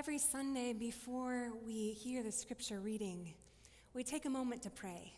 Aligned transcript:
Every 0.00 0.16
Sunday 0.16 0.72
before 0.72 1.52
we 1.62 1.92
hear 1.92 2.22
the 2.22 2.32
scripture 2.32 2.80
reading, 2.80 3.34
we 3.92 4.02
take 4.02 4.24
a 4.24 4.30
moment 4.30 4.62
to 4.62 4.70
pray 4.70 5.12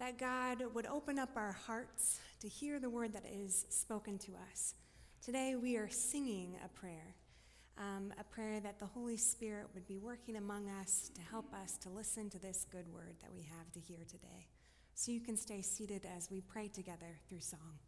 that 0.00 0.18
God 0.18 0.60
would 0.74 0.86
open 0.86 1.20
up 1.20 1.28
our 1.36 1.52
hearts 1.52 2.18
to 2.40 2.48
hear 2.48 2.80
the 2.80 2.90
word 2.90 3.12
that 3.12 3.22
is 3.32 3.64
spoken 3.68 4.18
to 4.18 4.32
us. 4.50 4.74
Today 5.24 5.54
we 5.54 5.76
are 5.76 5.88
singing 5.88 6.56
a 6.64 6.68
prayer, 6.68 7.14
um, 7.78 8.12
a 8.18 8.24
prayer 8.24 8.58
that 8.58 8.80
the 8.80 8.86
Holy 8.86 9.16
Spirit 9.16 9.68
would 9.72 9.86
be 9.86 9.98
working 9.98 10.34
among 10.34 10.68
us 10.68 11.08
to 11.14 11.20
help 11.20 11.54
us 11.54 11.78
to 11.78 11.88
listen 11.88 12.28
to 12.30 12.40
this 12.40 12.66
good 12.72 12.92
word 12.92 13.14
that 13.20 13.32
we 13.32 13.42
have 13.42 13.70
to 13.70 13.78
hear 13.78 14.00
today. 14.10 14.48
So 14.96 15.12
you 15.12 15.20
can 15.20 15.36
stay 15.36 15.62
seated 15.62 16.08
as 16.16 16.28
we 16.28 16.40
pray 16.40 16.66
together 16.66 17.20
through 17.28 17.42
song. 17.42 17.78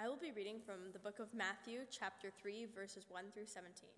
I 0.00 0.08
will 0.08 0.16
be 0.16 0.32
reading 0.32 0.64
from 0.64 0.94
the 0.94 0.98
book 0.98 1.18
of 1.18 1.34
Matthew, 1.34 1.80
chapter 1.90 2.32
3, 2.40 2.68
verses 2.74 3.04
1 3.10 3.24
through 3.34 3.44
17. 3.44 3.90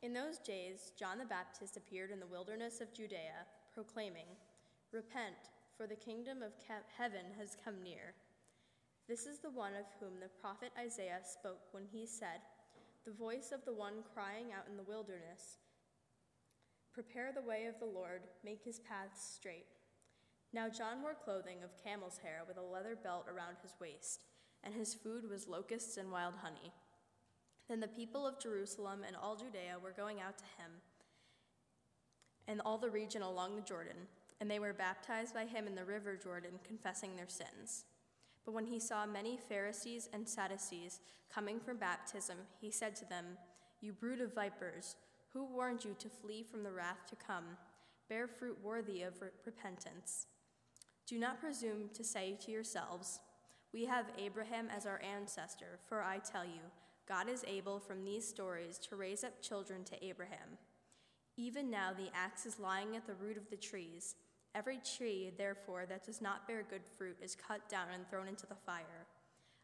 In 0.00 0.14
those 0.14 0.38
days, 0.38 0.92
John 0.98 1.18
the 1.18 1.26
Baptist 1.26 1.76
appeared 1.76 2.10
in 2.10 2.20
the 2.20 2.26
wilderness 2.26 2.80
of 2.80 2.94
Judea, 2.94 3.44
proclaiming, 3.74 4.32
Repent, 4.92 5.52
for 5.76 5.86
the 5.86 5.94
kingdom 5.94 6.40
of 6.40 6.52
heaven 6.96 7.36
has 7.36 7.58
come 7.62 7.82
near. 7.84 8.14
This 9.06 9.26
is 9.26 9.40
the 9.40 9.50
one 9.50 9.74
of 9.74 9.84
whom 10.00 10.20
the 10.20 10.32
prophet 10.40 10.72
Isaiah 10.80 11.20
spoke 11.20 11.60
when 11.72 11.84
he 11.92 12.06
said, 12.06 12.40
The 13.04 13.12
voice 13.12 13.52
of 13.52 13.62
the 13.66 13.74
one 13.74 14.08
crying 14.14 14.56
out 14.56 14.70
in 14.70 14.78
the 14.78 14.88
wilderness, 14.88 15.58
Prepare 16.94 17.32
the 17.34 17.46
way 17.46 17.66
of 17.66 17.78
the 17.78 17.92
Lord, 17.92 18.22
make 18.42 18.64
his 18.64 18.80
paths 18.80 19.20
straight. 19.34 19.68
Now 20.54 20.70
John 20.70 21.02
wore 21.02 21.12
clothing 21.12 21.62
of 21.62 21.76
camel's 21.84 22.20
hair 22.24 22.40
with 22.48 22.56
a 22.56 22.62
leather 22.62 22.96
belt 22.96 23.26
around 23.28 23.56
his 23.60 23.74
waist 23.78 24.24
and 24.64 24.74
his 24.74 24.94
food 24.94 25.28
was 25.28 25.48
locusts 25.48 25.96
and 25.96 26.10
wild 26.10 26.34
honey. 26.42 26.72
Then 27.68 27.80
the 27.80 27.88
people 27.88 28.26
of 28.26 28.40
Jerusalem 28.40 29.00
and 29.06 29.16
all 29.16 29.36
Judea 29.36 29.78
were 29.82 29.92
going 29.92 30.20
out 30.20 30.38
to 30.38 30.44
him, 30.44 30.70
and 32.46 32.60
all 32.64 32.78
the 32.78 32.90
region 32.90 33.22
along 33.22 33.56
the 33.56 33.62
Jordan, 33.62 33.96
and 34.40 34.50
they 34.50 34.58
were 34.58 34.72
baptized 34.72 35.34
by 35.34 35.46
him 35.46 35.66
in 35.66 35.74
the 35.74 35.84
river 35.84 36.16
Jordan, 36.16 36.58
confessing 36.66 37.16
their 37.16 37.28
sins. 37.28 37.84
But 38.44 38.52
when 38.52 38.66
he 38.66 38.78
saw 38.78 39.06
many 39.06 39.38
Pharisees 39.48 40.08
and 40.12 40.28
Sadducees 40.28 41.00
coming 41.32 41.58
from 41.58 41.78
baptism, 41.78 42.36
he 42.60 42.70
said 42.70 42.94
to 42.96 43.08
them, 43.08 43.24
You 43.80 43.92
brood 43.92 44.20
of 44.20 44.34
vipers, 44.34 44.96
who 45.32 45.44
warned 45.44 45.84
you 45.84 45.96
to 45.98 46.08
flee 46.08 46.42
from 46.42 46.62
the 46.62 46.72
wrath 46.72 47.06
to 47.08 47.16
come? 47.16 47.44
Bear 48.08 48.28
fruit 48.28 48.58
worthy 48.62 49.02
of 49.02 49.14
repentance. 49.46 50.26
Do 51.06 51.18
not 51.18 51.40
presume 51.40 51.88
to 51.94 52.04
say 52.04 52.38
to 52.44 52.52
yourselves, 52.52 53.20
we 53.74 53.84
have 53.86 54.06
Abraham 54.16 54.68
as 54.74 54.86
our 54.86 55.02
ancestor, 55.02 55.80
for 55.88 56.00
I 56.00 56.18
tell 56.18 56.44
you, 56.44 56.60
God 57.08 57.28
is 57.28 57.44
able 57.48 57.80
from 57.80 58.04
these 58.04 58.26
stories 58.26 58.78
to 58.88 58.94
raise 58.94 59.24
up 59.24 59.42
children 59.42 59.82
to 59.84 60.04
Abraham. 60.04 60.58
Even 61.36 61.72
now 61.72 61.90
the 61.92 62.14
axe 62.14 62.46
is 62.46 62.60
lying 62.60 62.94
at 62.94 63.04
the 63.04 63.14
root 63.14 63.36
of 63.36 63.50
the 63.50 63.56
trees. 63.56 64.14
Every 64.54 64.78
tree, 64.78 65.32
therefore, 65.36 65.86
that 65.86 66.06
does 66.06 66.22
not 66.22 66.46
bear 66.46 66.62
good 66.62 66.84
fruit 66.96 67.16
is 67.20 67.34
cut 67.34 67.68
down 67.68 67.88
and 67.92 68.08
thrown 68.08 68.28
into 68.28 68.46
the 68.46 68.54
fire. 68.54 69.08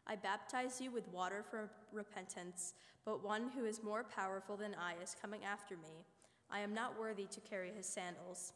I 0.05 0.17
baptize 0.17 0.81
you 0.81 0.91
with 0.91 1.07
water 1.07 1.45
for 1.49 1.71
repentance, 1.93 2.73
but 3.05 3.23
one 3.23 3.49
who 3.55 3.63
is 3.63 3.81
more 3.81 4.03
powerful 4.03 4.57
than 4.57 4.75
I 4.75 5.01
is 5.01 5.15
coming 5.19 5.45
after 5.45 5.75
me. 5.77 6.03
I 6.49 6.59
am 6.59 6.73
not 6.73 6.99
worthy 6.99 7.27
to 7.31 7.39
carry 7.39 7.71
his 7.71 7.85
sandals. 7.85 8.51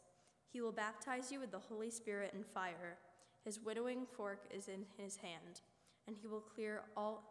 He 0.52 0.60
will 0.60 0.72
baptize 0.72 1.32
you 1.32 1.40
with 1.40 1.50
the 1.50 1.58
Holy 1.58 1.90
Spirit 1.90 2.34
and 2.34 2.44
fire. 2.44 2.98
His 3.46 3.60
winnowing 3.60 4.06
fork 4.16 4.42
is 4.50 4.66
in 4.66 4.84
his 4.98 5.18
hand, 5.18 5.60
and 6.08 6.16
he 6.20 6.26
will 6.26 6.40
clear 6.40 6.82
all 6.96 7.22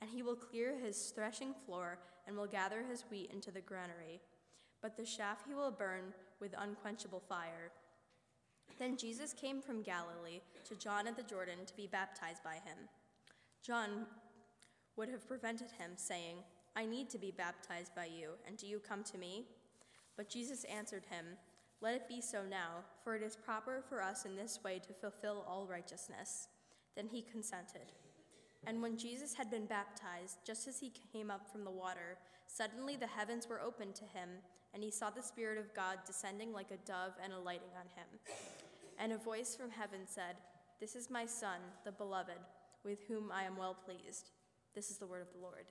and 0.00 0.08
he 0.08 0.22
will 0.22 0.36
clear 0.36 0.78
his 0.78 1.10
threshing 1.14 1.54
floor 1.64 1.98
and 2.26 2.36
will 2.36 2.46
gather 2.46 2.84
his 2.88 3.04
wheat 3.10 3.30
into 3.32 3.50
the 3.50 3.62
granary. 3.62 4.20
But 4.80 4.96
the 4.96 5.04
chaff 5.04 5.38
he 5.48 5.54
will 5.54 5.72
burn 5.72 6.12
with 6.38 6.54
unquenchable 6.56 7.22
fire. 7.26 7.72
Then 8.78 8.96
Jesus 8.96 9.32
came 9.32 9.60
from 9.60 9.82
Galilee 9.82 10.42
to 10.66 10.76
John 10.76 11.08
at 11.08 11.16
the 11.16 11.22
Jordan 11.22 11.64
to 11.66 11.74
be 11.74 11.86
baptized 11.86 12.44
by 12.44 12.56
him. 12.56 12.76
John 13.62 14.06
would 14.96 15.08
have 15.08 15.26
prevented 15.26 15.70
him, 15.78 15.92
saying, 15.96 16.36
I 16.76 16.84
need 16.84 17.08
to 17.10 17.18
be 17.18 17.30
baptized 17.30 17.94
by 17.94 18.04
you, 18.04 18.32
and 18.46 18.58
do 18.58 18.66
you 18.66 18.78
come 18.78 19.02
to 19.04 19.18
me? 19.18 19.46
But 20.14 20.28
Jesus 20.28 20.64
answered 20.64 21.06
him, 21.08 21.24
let 21.80 21.94
it 21.94 22.08
be 22.08 22.20
so 22.20 22.42
now, 22.48 22.84
for 23.04 23.14
it 23.14 23.22
is 23.22 23.36
proper 23.36 23.82
for 23.88 24.02
us 24.02 24.24
in 24.24 24.34
this 24.34 24.60
way 24.64 24.78
to 24.78 24.94
fulfill 24.94 25.44
all 25.46 25.66
righteousness. 25.66 26.48
Then 26.96 27.06
he 27.06 27.22
consented. 27.22 27.92
And 28.66 28.82
when 28.82 28.96
Jesus 28.96 29.34
had 29.34 29.50
been 29.50 29.66
baptized, 29.66 30.38
just 30.44 30.66
as 30.66 30.80
he 30.80 30.92
came 31.12 31.30
up 31.30 31.50
from 31.50 31.64
the 31.64 31.70
water, 31.70 32.16
suddenly 32.46 32.96
the 32.96 33.06
heavens 33.06 33.48
were 33.48 33.60
opened 33.60 33.94
to 33.96 34.04
him, 34.04 34.30
and 34.74 34.82
he 34.82 34.90
saw 34.90 35.10
the 35.10 35.22
Spirit 35.22 35.58
of 35.58 35.74
God 35.74 35.98
descending 36.06 36.52
like 36.52 36.70
a 36.70 36.86
dove 36.86 37.12
and 37.22 37.32
alighting 37.32 37.70
on 37.78 37.86
him. 37.94 38.06
And 38.98 39.12
a 39.12 39.18
voice 39.18 39.54
from 39.54 39.70
heaven 39.70 40.00
said, 40.06 40.36
This 40.80 40.96
is 40.96 41.10
my 41.10 41.26
Son, 41.26 41.60
the 41.84 41.92
beloved, 41.92 42.40
with 42.84 43.00
whom 43.06 43.30
I 43.30 43.44
am 43.44 43.56
well 43.56 43.74
pleased. 43.74 44.30
This 44.74 44.90
is 44.90 44.98
the 44.98 45.06
word 45.06 45.22
of 45.22 45.32
the 45.32 45.42
Lord. 45.42 45.66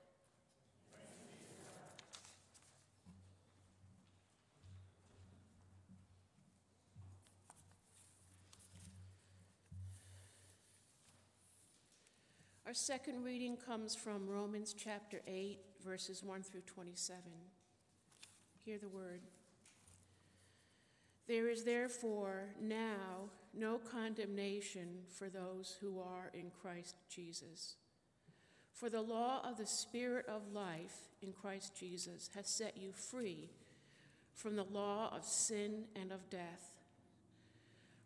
Our 12.65 12.73
second 12.73 13.23
reading 13.23 13.57
comes 13.57 13.93
from 13.93 14.27
Romans 14.27 14.73
chapter 14.75 15.21
8, 15.27 15.59
verses 15.85 16.23
1 16.23 16.41
through 16.41 16.61
27. 16.61 17.21
Hear 18.65 18.79
the 18.79 18.87
word. 18.87 19.21
There 21.27 21.47
is 21.47 21.63
therefore 21.63 22.55
now 22.59 23.29
no 23.53 23.77
condemnation 23.77 25.03
for 25.15 25.29
those 25.29 25.77
who 25.79 25.99
are 25.99 26.31
in 26.33 26.49
Christ 26.59 26.95
Jesus. 27.07 27.75
For 28.73 28.89
the 28.89 29.01
law 29.01 29.47
of 29.47 29.59
the 29.59 29.67
Spirit 29.67 30.25
of 30.27 30.51
life 30.51 31.11
in 31.21 31.33
Christ 31.33 31.73
Jesus 31.79 32.31
has 32.33 32.47
set 32.47 32.77
you 32.77 32.93
free 32.93 33.51
from 34.33 34.55
the 34.55 34.63
law 34.63 35.15
of 35.15 35.23
sin 35.23 35.83
and 35.95 36.11
of 36.11 36.31
death. 36.31 36.74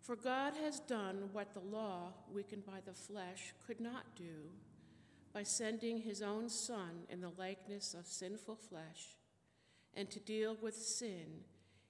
For 0.09 0.15
God 0.15 0.53
has 0.63 0.79
done 0.79 1.29
what 1.33 1.53
the 1.53 1.59
law, 1.59 2.13
weakened 2.33 2.65
by 2.65 2.79
the 2.83 2.95
flesh, 2.95 3.53
could 3.67 3.79
not 3.79 4.15
do 4.15 4.49
by 5.33 5.43
sending 5.43 5.99
his 5.99 6.23
own 6.23 6.49
Son 6.49 7.03
in 7.11 7.21
the 7.21 7.29
likeness 7.37 7.93
of 7.93 8.07
sinful 8.07 8.55
flesh. 8.55 9.19
And 9.93 10.09
to 10.09 10.19
deal 10.19 10.57
with 10.63 10.73
sin, 10.73 11.41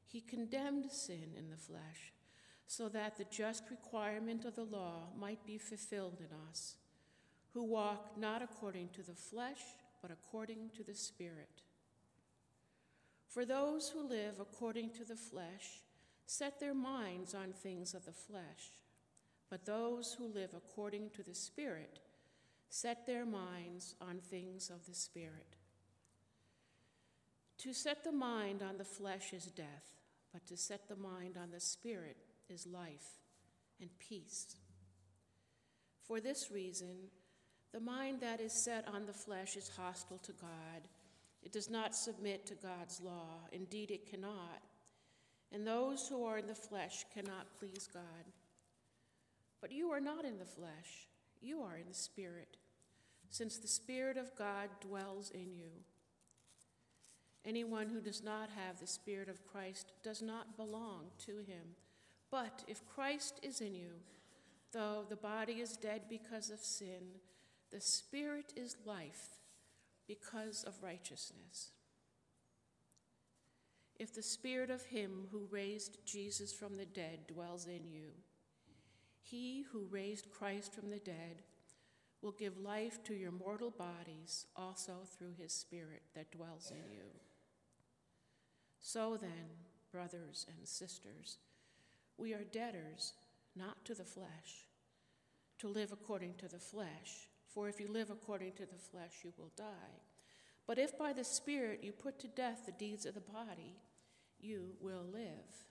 he 0.05 0.19
condemned 0.19 0.91
sin 0.91 1.29
in 1.37 1.49
the 1.49 1.55
flesh, 1.55 2.11
so 2.67 2.89
that 2.89 3.17
the 3.17 3.23
just 3.31 3.63
requirement 3.71 4.43
of 4.43 4.53
the 4.57 4.65
law 4.65 5.03
might 5.17 5.45
be 5.45 5.57
fulfilled 5.57 6.19
in 6.19 6.49
us, 6.49 6.75
who 7.53 7.63
walk 7.63 8.17
not 8.17 8.41
according 8.41 8.89
to 8.95 9.01
the 9.01 9.15
flesh, 9.15 9.61
but 10.01 10.11
according 10.11 10.71
to 10.75 10.83
the 10.83 10.93
Spirit. 10.93 11.61
For 13.29 13.45
those 13.45 13.87
who 13.87 14.05
live 14.05 14.41
according 14.41 14.89
to 14.95 15.05
the 15.05 15.15
flesh, 15.15 15.83
set 16.29 16.59
their 16.59 16.75
minds 16.75 17.33
on 17.33 17.51
things 17.51 17.95
of 17.95 18.05
the 18.05 18.11
flesh, 18.11 18.69
but 19.49 19.65
those 19.65 20.13
who 20.13 20.27
live 20.27 20.51
according 20.55 21.09
to 21.09 21.23
the 21.23 21.33
Spirit 21.33 21.97
set 22.69 23.07
their 23.07 23.25
minds 23.25 23.95
on 23.99 24.19
things 24.19 24.69
of 24.69 24.85
the 24.85 24.93
Spirit. 24.93 25.55
To 27.57 27.73
set 27.73 28.03
the 28.03 28.11
mind 28.11 28.61
on 28.61 28.77
the 28.77 28.85
flesh 28.85 29.33
is 29.33 29.45
death, 29.45 29.95
but 30.31 30.45
to 30.45 30.55
set 30.55 30.87
the 30.87 30.95
mind 30.95 31.35
on 31.35 31.49
the 31.49 31.59
Spirit 31.59 32.17
is 32.47 32.67
life 32.67 33.17
and 33.81 33.89
peace. 33.97 34.55
For 36.03 36.19
this 36.19 36.51
reason, 36.51 37.09
the 37.71 37.79
mind 37.79 38.19
that 38.21 38.39
is 38.39 38.53
set 38.53 38.87
on 38.87 39.07
the 39.07 39.13
flesh 39.13 39.57
is 39.57 39.71
hostile 39.75 40.19
to 40.19 40.31
God. 40.33 40.83
It 41.41 41.51
does 41.51 41.71
not 41.71 41.95
submit 41.95 42.45
to 42.45 42.53
God's 42.53 43.01
law. 43.01 43.39
Indeed, 43.51 43.89
it 43.89 44.07
cannot. 44.07 44.61
And 45.51 45.65
those 45.65 46.07
who 46.07 46.25
are 46.25 46.37
in 46.37 46.47
the 46.47 46.55
flesh 46.55 47.05
cannot 47.13 47.47
please 47.57 47.89
God. 47.91 48.03
But 49.61 49.71
you 49.71 49.89
are 49.91 49.99
not 49.99 50.25
in 50.25 50.37
the 50.37 50.45
flesh, 50.45 51.07
you 51.41 51.61
are 51.61 51.77
in 51.77 51.87
the 51.87 51.93
Spirit, 51.93 52.57
since 53.29 53.57
the 53.57 53.67
Spirit 53.67 54.17
of 54.17 54.35
God 54.35 54.69
dwells 54.79 55.31
in 55.31 55.53
you. 55.53 55.71
Anyone 57.45 57.89
who 57.89 58.01
does 58.01 58.23
not 58.23 58.49
have 58.49 58.79
the 58.79 58.87
Spirit 58.87 59.29
of 59.29 59.45
Christ 59.47 59.91
does 60.03 60.21
not 60.21 60.57
belong 60.57 61.05
to 61.25 61.37
him. 61.37 61.75
But 62.31 62.63
if 62.67 62.85
Christ 62.85 63.39
is 63.41 63.61
in 63.61 63.73
you, 63.73 63.91
though 64.71 65.05
the 65.09 65.15
body 65.15 65.53
is 65.53 65.77
dead 65.77 66.03
because 66.09 66.49
of 66.51 66.59
sin, 66.59 67.19
the 67.71 67.81
Spirit 67.81 68.53
is 68.55 68.75
life 68.85 69.39
because 70.07 70.63
of 70.63 70.83
righteousness. 70.83 71.71
If 73.99 74.13
the 74.13 74.23
Spirit 74.23 74.69
of 74.69 74.85
Him 74.85 75.27
who 75.29 75.49
raised 75.51 75.97
Jesus 76.05 76.53
from 76.53 76.75
the 76.75 76.85
dead 76.85 77.27
dwells 77.27 77.67
in 77.67 77.85
you, 77.85 78.11
He 79.21 79.65
who 79.71 79.87
raised 79.91 80.31
Christ 80.31 80.73
from 80.73 80.89
the 80.89 80.99
dead 80.99 81.43
will 82.21 82.31
give 82.31 82.57
life 82.57 83.03
to 83.03 83.13
your 83.13 83.31
mortal 83.31 83.71
bodies 83.71 84.45
also 84.55 84.93
through 85.05 85.33
His 85.37 85.51
Spirit 85.51 86.03
that 86.15 86.31
dwells 86.31 86.71
in 86.71 86.91
you. 86.93 87.09
So 88.79 89.17
then, 89.17 89.49
brothers 89.91 90.45
and 90.47 90.65
sisters, 90.65 91.37
we 92.17 92.33
are 92.33 92.43
debtors 92.43 93.13
not 93.53 93.83
to 93.83 93.93
the 93.93 94.05
flesh, 94.05 94.65
to 95.59 95.67
live 95.67 95.91
according 95.91 96.35
to 96.35 96.47
the 96.47 96.59
flesh. 96.59 97.27
For 97.47 97.67
if 97.67 97.81
you 97.81 97.91
live 97.91 98.09
according 98.09 98.53
to 98.53 98.65
the 98.65 98.77
flesh, 98.77 99.11
you 99.23 99.33
will 99.37 99.51
die. 99.57 99.99
But 100.65 100.77
if 100.77 100.97
by 100.97 101.11
the 101.13 101.23
Spirit 101.23 101.83
you 101.83 101.91
put 101.91 102.19
to 102.19 102.27
death 102.27 102.65
the 102.65 102.71
deeds 102.71 103.05
of 103.05 103.15
the 103.15 103.21
body, 103.21 103.75
you 104.39 104.73
will 104.79 105.05
live. 105.11 105.67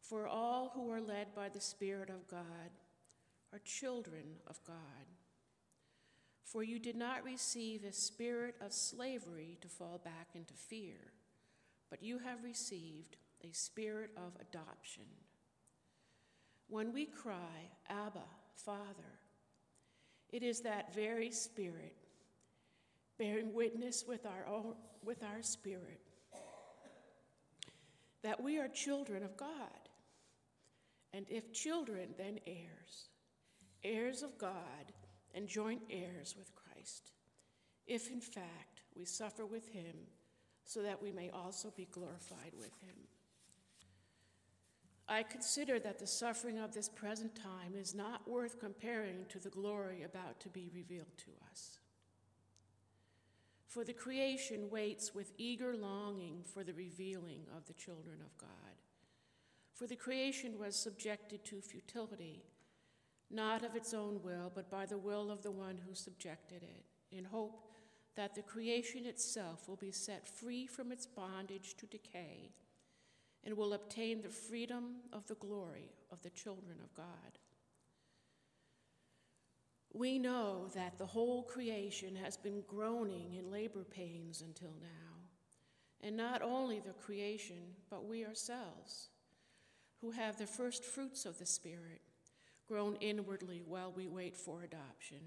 For 0.00 0.28
all 0.28 0.70
who 0.74 0.90
are 0.90 1.00
led 1.00 1.34
by 1.34 1.48
the 1.48 1.60
Spirit 1.60 2.10
of 2.10 2.28
God 2.28 2.70
are 3.52 3.58
children 3.64 4.36
of 4.46 4.62
God. 4.64 4.76
For 6.44 6.62
you 6.62 6.78
did 6.78 6.96
not 6.96 7.24
receive 7.24 7.82
a 7.82 7.92
spirit 7.92 8.54
of 8.60 8.72
slavery 8.72 9.58
to 9.60 9.68
fall 9.68 10.00
back 10.04 10.28
into 10.34 10.54
fear, 10.54 11.12
but 11.90 12.02
you 12.02 12.18
have 12.18 12.44
received 12.44 13.16
a 13.42 13.52
spirit 13.52 14.10
of 14.16 14.32
adoption. 14.40 15.06
When 16.68 16.92
we 16.92 17.06
cry, 17.06 17.70
Abba, 17.88 18.24
Father, 18.54 19.18
it 20.30 20.42
is 20.42 20.60
that 20.60 20.94
very 20.94 21.30
spirit 21.30 21.96
bearing 23.18 23.52
witness 23.52 24.04
with 24.06 24.26
our, 24.26 24.46
own, 24.46 24.74
with 25.04 25.22
our 25.22 25.42
spirit 25.42 26.00
that 28.26 28.42
we 28.42 28.58
are 28.58 28.66
children 28.66 29.22
of 29.22 29.36
God. 29.36 29.88
And 31.12 31.26
if 31.30 31.52
children, 31.52 32.08
then 32.18 32.40
heirs, 32.44 33.08
heirs 33.84 34.24
of 34.24 34.36
God 34.36 34.92
and 35.32 35.46
joint 35.46 35.82
heirs 35.88 36.34
with 36.36 36.50
Christ, 36.56 37.12
if 37.86 38.10
in 38.10 38.20
fact 38.20 38.80
we 38.96 39.04
suffer 39.04 39.46
with 39.46 39.68
him, 39.68 39.94
so 40.64 40.82
that 40.82 41.00
we 41.00 41.12
may 41.12 41.30
also 41.30 41.72
be 41.76 41.86
glorified 41.92 42.50
with 42.58 42.76
him. 42.80 42.96
I 45.06 45.22
consider 45.22 45.78
that 45.78 46.00
the 46.00 46.06
suffering 46.08 46.58
of 46.58 46.74
this 46.74 46.88
present 46.88 47.36
time 47.36 47.74
is 47.76 47.94
not 47.94 48.28
worth 48.28 48.58
comparing 48.58 49.26
to 49.28 49.38
the 49.38 49.50
glory 49.50 50.02
about 50.02 50.40
to 50.40 50.48
be 50.48 50.68
revealed 50.74 51.16
to 51.18 51.30
us. 51.52 51.78
For 53.76 53.84
the 53.84 53.92
creation 53.92 54.70
waits 54.70 55.14
with 55.14 55.34
eager 55.36 55.76
longing 55.76 56.44
for 56.54 56.64
the 56.64 56.72
revealing 56.72 57.42
of 57.54 57.66
the 57.66 57.74
children 57.74 58.22
of 58.24 58.34
God. 58.38 58.48
For 59.74 59.86
the 59.86 59.94
creation 59.94 60.58
was 60.58 60.74
subjected 60.74 61.44
to 61.44 61.60
futility, 61.60 62.42
not 63.30 63.66
of 63.66 63.76
its 63.76 63.92
own 63.92 64.22
will, 64.22 64.50
but 64.54 64.70
by 64.70 64.86
the 64.86 64.96
will 64.96 65.30
of 65.30 65.42
the 65.42 65.50
one 65.50 65.76
who 65.86 65.94
subjected 65.94 66.62
it, 66.62 66.86
in 67.14 67.26
hope 67.26 67.66
that 68.14 68.34
the 68.34 68.40
creation 68.40 69.04
itself 69.04 69.68
will 69.68 69.76
be 69.76 69.92
set 69.92 70.26
free 70.26 70.66
from 70.66 70.90
its 70.90 71.04
bondage 71.04 71.74
to 71.76 71.84
decay 71.84 72.52
and 73.44 73.54
will 73.54 73.74
obtain 73.74 74.22
the 74.22 74.30
freedom 74.30 74.94
of 75.12 75.26
the 75.26 75.34
glory 75.34 75.90
of 76.10 76.22
the 76.22 76.30
children 76.30 76.78
of 76.82 76.94
God. 76.94 77.38
We 79.96 80.18
know 80.18 80.68
that 80.74 80.98
the 80.98 81.06
whole 81.06 81.42
creation 81.42 82.16
has 82.16 82.36
been 82.36 82.62
groaning 82.68 83.32
in 83.32 83.50
labor 83.50 83.82
pains 83.82 84.42
until 84.42 84.74
now. 84.78 85.14
And 86.02 86.18
not 86.18 86.42
only 86.42 86.80
the 86.80 86.92
creation, 86.92 87.56
but 87.88 88.04
we 88.04 88.26
ourselves, 88.26 89.08
who 90.02 90.10
have 90.10 90.36
the 90.36 90.46
first 90.46 90.84
fruits 90.84 91.24
of 91.24 91.38
the 91.38 91.46
Spirit, 91.46 92.02
groan 92.68 92.96
inwardly 93.00 93.62
while 93.64 93.90
we 93.90 94.06
wait 94.06 94.36
for 94.36 94.62
adoption, 94.62 95.20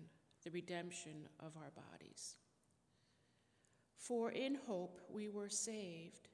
the 0.44 0.51
redemption 0.51 1.27
of 1.39 1.57
our 1.57 1.71
bodies. 1.71 2.36
For 3.98 4.30
in 4.30 4.54
hope 4.68 5.01
we 5.12 5.30
were 5.30 5.50
saved. 5.50 6.27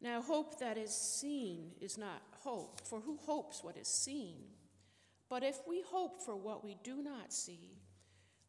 Now, 0.00 0.22
hope 0.22 0.60
that 0.60 0.78
is 0.78 0.94
seen 0.94 1.72
is 1.80 1.98
not 1.98 2.22
hope, 2.44 2.80
for 2.84 3.00
who 3.00 3.16
hopes 3.16 3.64
what 3.64 3.76
is 3.76 3.88
seen? 3.88 4.36
But 5.28 5.42
if 5.42 5.58
we 5.66 5.82
hope 5.82 6.22
for 6.22 6.36
what 6.36 6.64
we 6.64 6.76
do 6.82 7.02
not 7.02 7.32
see, 7.32 7.78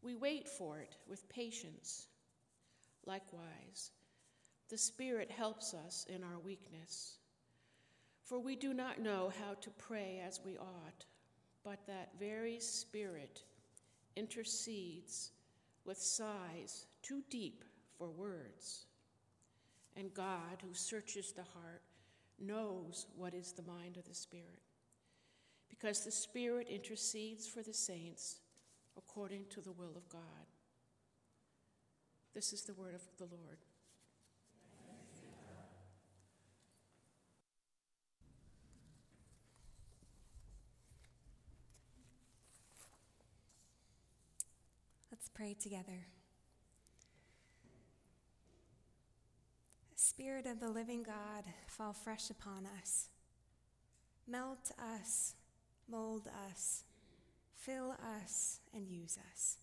we 0.01 0.15
wait 0.15 0.47
for 0.47 0.79
it 0.79 0.95
with 1.07 1.27
patience. 1.27 2.07
Likewise, 3.05 3.91
the 4.69 4.77
Spirit 4.77 5.29
helps 5.29 5.73
us 5.73 6.05
in 6.07 6.23
our 6.23 6.39
weakness. 6.39 7.17
For 8.23 8.39
we 8.39 8.55
do 8.55 8.73
not 8.73 9.01
know 9.01 9.31
how 9.43 9.55
to 9.55 9.69
pray 9.71 10.21
as 10.25 10.39
we 10.45 10.57
ought, 10.57 11.05
but 11.63 11.85
that 11.87 12.11
very 12.19 12.59
Spirit 12.59 13.43
intercedes 14.15 15.31
with 15.83 15.97
sighs 15.97 16.85
too 17.01 17.23
deep 17.29 17.65
for 17.97 18.09
words. 18.09 18.85
And 19.97 20.13
God, 20.13 20.61
who 20.65 20.73
searches 20.73 21.33
the 21.33 21.43
heart, 21.43 21.81
knows 22.39 23.07
what 23.17 23.33
is 23.33 23.51
the 23.51 23.63
mind 23.63 23.97
of 23.97 24.07
the 24.07 24.15
Spirit 24.15 24.68
because 25.69 26.01
the 26.01 26.11
Spirit 26.11 26.67
intercedes 26.69 27.47
for 27.47 27.61
the 27.61 27.73
saints 27.73 28.39
according 28.97 29.45
to 29.49 29.61
the 29.61 29.71
will 29.71 29.95
of 29.95 30.09
God. 30.09 30.21
This 32.33 32.53
is 32.53 32.63
the 32.63 32.73
word 32.73 32.95
of 32.95 33.01
the 33.17 33.25
Lord. 33.25 33.57
Let's 45.11 45.29
pray 45.29 45.55
together. 45.59 46.07
Spirit 49.95 50.45
of 50.45 50.59
the 50.59 50.69
living 50.69 51.03
God, 51.03 51.43
fall 51.67 51.93
fresh 51.93 52.29
upon 52.29 52.67
us. 52.79 53.09
Melt 54.27 54.71
us 54.79 55.35
mold 55.89 56.27
us, 56.49 56.83
fill 57.55 57.95
us, 58.17 58.59
and 58.73 58.87
use 58.87 59.17
us, 59.31 59.57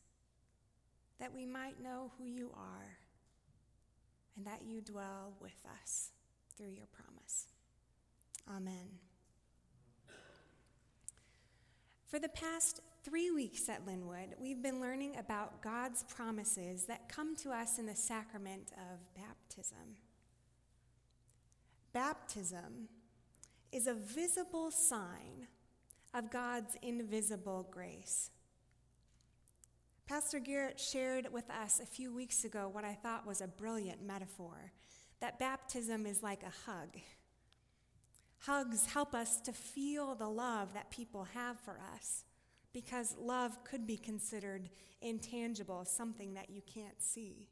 that 1.18 1.34
we 1.34 1.46
might 1.46 1.82
know 1.82 2.12
who 2.18 2.24
you 2.24 2.50
are 2.54 2.98
and 4.36 4.46
that 4.46 4.62
you 4.66 4.80
dwell 4.80 5.34
with 5.40 5.64
us 5.82 6.10
through 6.56 6.70
your 6.70 6.86
promise. 6.86 7.46
Amen. 8.54 8.98
For 12.06 12.18
the 12.18 12.28
past 12.28 12.80
three 13.02 13.30
weeks 13.30 13.68
at 13.68 13.86
Linwood, 13.86 14.36
we've 14.40 14.62
been 14.62 14.80
learning 14.80 15.16
about 15.18 15.60
God's 15.62 16.04
promises 16.04 16.84
that 16.84 17.08
come 17.08 17.34
to 17.36 17.50
us 17.50 17.78
in 17.78 17.86
the 17.86 17.96
sacrament 17.96 18.72
of 18.72 18.98
baptism. 19.14 19.96
Baptism 21.92 22.88
is 23.72 23.86
a 23.86 23.94
visible 23.94 24.70
sign 24.70 25.48
of 26.16 26.30
God's 26.30 26.76
invisible 26.80 27.68
grace. 27.70 28.30
Pastor 30.06 30.38
Garrett 30.38 30.80
shared 30.80 31.30
with 31.30 31.50
us 31.50 31.78
a 31.78 31.86
few 31.86 32.14
weeks 32.14 32.44
ago 32.44 32.70
what 32.72 32.84
I 32.84 32.94
thought 32.94 33.26
was 33.26 33.42
a 33.42 33.46
brilliant 33.46 34.02
metaphor 34.02 34.72
that 35.20 35.38
baptism 35.38 36.06
is 36.06 36.22
like 36.22 36.42
a 36.42 36.70
hug. 36.70 37.00
Hugs 38.40 38.86
help 38.86 39.14
us 39.14 39.40
to 39.40 39.52
feel 39.52 40.14
the 40.14 40.28
love 40.28 40.74
that 40.74 40.90
people 40.90 41.24
have 41.34 41.58
for 41.60 41.80
us 41.94 42.24
because 42.72 43.16
love 43.18 43.64
could 43.64 43.86
be 43.86 43.96
considered 43.96 44.68
intangible, 45.00 45.84
something 45.84 46.34
that 46.34 46.50
you 46.50 46.62
can't 46.72 47.02
see. 47.02 47.48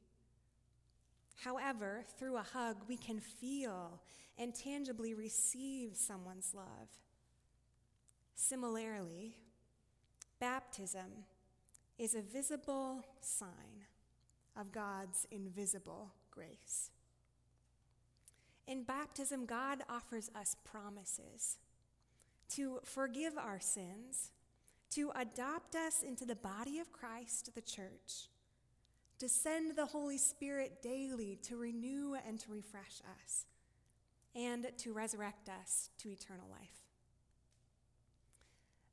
However, 1.43 2.05
through 2.19 2.37
a 2.37 2.43
hug, 2.43 2.77
we 2.87 2.97
can 2.97 3.19
feel 3.19 4.01
and 4.39 4.55
tangibly 4.55 5.15
receive 5.15 5.97
someone's 5.97 6.53
love. 6.55 6.89
Similarly, 8.35 9.37
baptism 10.41 11.25
is 11.99 12.15
a 12.15 12.21
visible 12.21 13.05
sign 13.21 13.87
of 14.57 14.73
God's 14.73 15.27
invisible 15.31 16.13
grace. 16.31 16.91
In 18.67 18.83
baptism, 18.83 19.47
God 19.47 19.83
offers 19.89 20.31
us 20.35 20.57
promises 20.65 21.59
to 22.51 22.81
forgive 22.85 23.37
our 23.39 23.61
sins, 23.61 24.31
to 24.91 25.11
adopt 25.15 25.75
us 25.75 26.03
into 26.03 26.25
the 26.25 26.37
body 26.37 26.79
of 26.79 26.93
Christ, 26.93 27.51
the 27.55 27.61
church, 27.61 28.29
to 29.19 29.29
send 29.29 29.77
the 29.77 29.87
Holy 29.87 30.19
Spirit 30.19 30.83
daily 30.83 31.39
to 31.43 31.57
renew 31.57 32.17
and 32.27 32.39
to 32.41 32.53
refresh 32.53 33.01
us, 33.23 33.47
and 34.35 34.67
to 34.79 34.93
resurrect 34.93 35.49
us 35.49 35.91
to 35.99 36.11
eternal 36.11 36.47
life. 36.51 36.84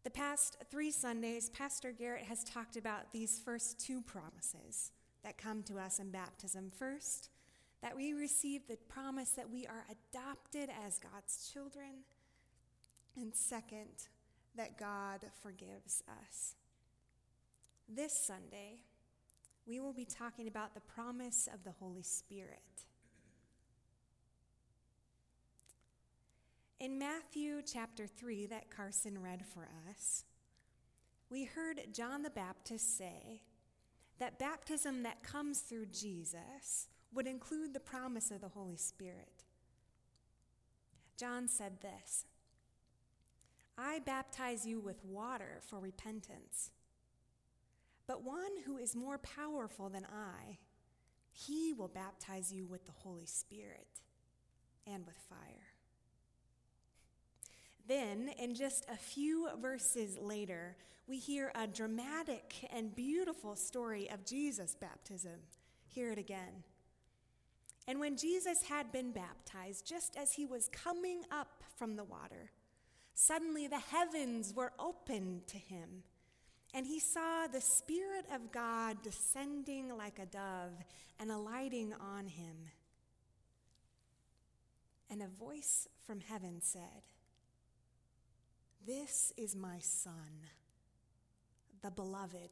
The 0.04 0.10
past 0.10 0.58
three 0.72 0.90
Sundays, 0.90 1.50
Pastor 1.52 1.92
Garrett 1.92 2.24
has 2.24 2.44
talked 2.44 2.76
about 2.76 3.14
these 3.14 3.40
first 3.40 3.80
two 3.80 4.02
promises 4.02 4.92
that 5.24 5.38
come 5.38 5.62
to 5.64 5.78
us 5.78 6.00
in 6.00 6.10
baptism. 6.10 6.72
First, 6.76 7.30
that 7.84 7.96
we 7.96 8.14
receive 8.14 8.62
the 8.68 8.78
promise 8.90 9.32
that 9.32 9.52
we 9.52 9.68
are 9.68 9.86
adopted 9.92 10.70
as 10.86 10.98
God's 10.98 11.52
children. 11.54 12.04
And 13.16 13.36
second, 13.36 14.08
that 14.56 14.80
God 14.80 15.26
forgives 15.44 16.04
us. 16.08 16.56
This 17.88 18.14
Sunday, 18.14 18.80
we 19.68 19.80
will 19.80 19.94
be 19.94 20.06
talking 20.06 20.48
about 20.48 20.74
the 20.74 20.82
promise 20.82 21.48
of 21.54 21.64
the 21.64 21.74
Holy 21.80 22.04
Spirit. 22.04 22.86
In 26.82 26.98
Matthew 26.98 27.62
chapter 27.62 28.08
3, 28.08 28.48
that 28.48 28.72
Carson 28.76 29.22
read 29.22 29.46
for 29.46 29.70
us, 29.88 30.24
we 31.30 31.44
heard 31.44 31.80
John 31.94 32.24
the 32.24 32.32
Baptist 32.32 32.98
say 32.98 33.44
that 34.18 34.40
baptism 34.40 35.04
that 35.04 35.22
comes 35.22 35.60
through 35.60 35.86
Jesus 35.94 36.88
would 37.14 37.28
include 37.28 37.76
the 37.76 37.80
promise 37.80 38.32
of 38.32 38.42
the 38.42 38.48
Holy 38.48 38.78
Spirit. 38.78 39.44
John 41.18 41.48
said 41.48 41.82
this 41.82 42.26
I 43.78 44.00
baptize 44.00 44.66
you 44.66 44.80
with 44.80 45.06
water 45.06 45.62
for 45.62 45.80
repentance, 45.80 46.72
but 48.08 48.24
one 48.24 48.58
who 48.66 48.80
is 48.80 48.96
more 48.96 49.20
powerful 49.20 49.88
than 49.90 50.08
I, 50.12 50.58
he 51.32 51.74
will 51.74 51.90
baptize 51.90 52.52
you 52.52 52.66
with 52.66 52.88
the 52.88 52.92
Holy 53.04 53.28
Spirit 53.28 54.02
and 54.88 55.06
with 55.06 55.18
fire. 55.30 55.71
Then, 57.88 58.32
in 58.40 58.56
just 58.56 58.86
a 58.90 58.96
few 58.96 59.50
verses 59.62 60.18
later, 60.20 60.76
we 61.08 61.18
hear 61.18 61.52
a 61.56 61.68
dramatic 61.68 62.68
and 62.72 62.96
beautiful 62.96 63.56
story 63.56 64.10
of 64.10 64.26
Jesus' 64.26 64.76
baptism. 64.76 65.40
Hear 65.88 66.12
it 66.12 66.18
again. 66.18 66.64
And 67.88 68.00
when 68.00 68.16
Jesus 68.16 68.64
had 68.64 68.92
been 68.92 69.12
baptized, 69.12 69.86
just 69.86 70.16
as 70.16 70.34
he 70.34 70.46
was 70.46 70.70
coming 70.70 71.24
up 71.32 71.64
from 71.76 71.96
the 71.96 72.04
water, 72.04 72.52
suddenly 73.14 73.68
the 73.68 73.80
heavens 73.80 74.54
were 74.54 74.72
opened 74.80 75.48
to 75.48 75.58
him, 75.58 76.04
and 76.74 76.86
he 76.86 77.00
saw 77.00 77.48
the 77.48 77.60
Spirit 77.60 78.26
of 78.34 78.52
God 78.52 79.02
descending 79.02 79.98
like 79.98 80.20
a 80.20 80.26
dove 80.26 80.78
and 81.20 81.32
alighting 81.32 81.94
on 82.00 82.28
him. 82.28 82.56
And 85.10 85.22
a 85.22 85.28
voice 85.28 85.90
from 86.06 86.22
heaven 86.22 86.62
said, 86.62 87.04
This 88.88 89.32
is 89.38 89.56
my 89.56 89.78
Son, 89.80 90.48
the 91.84 91.92
beloved, 91.92 92.50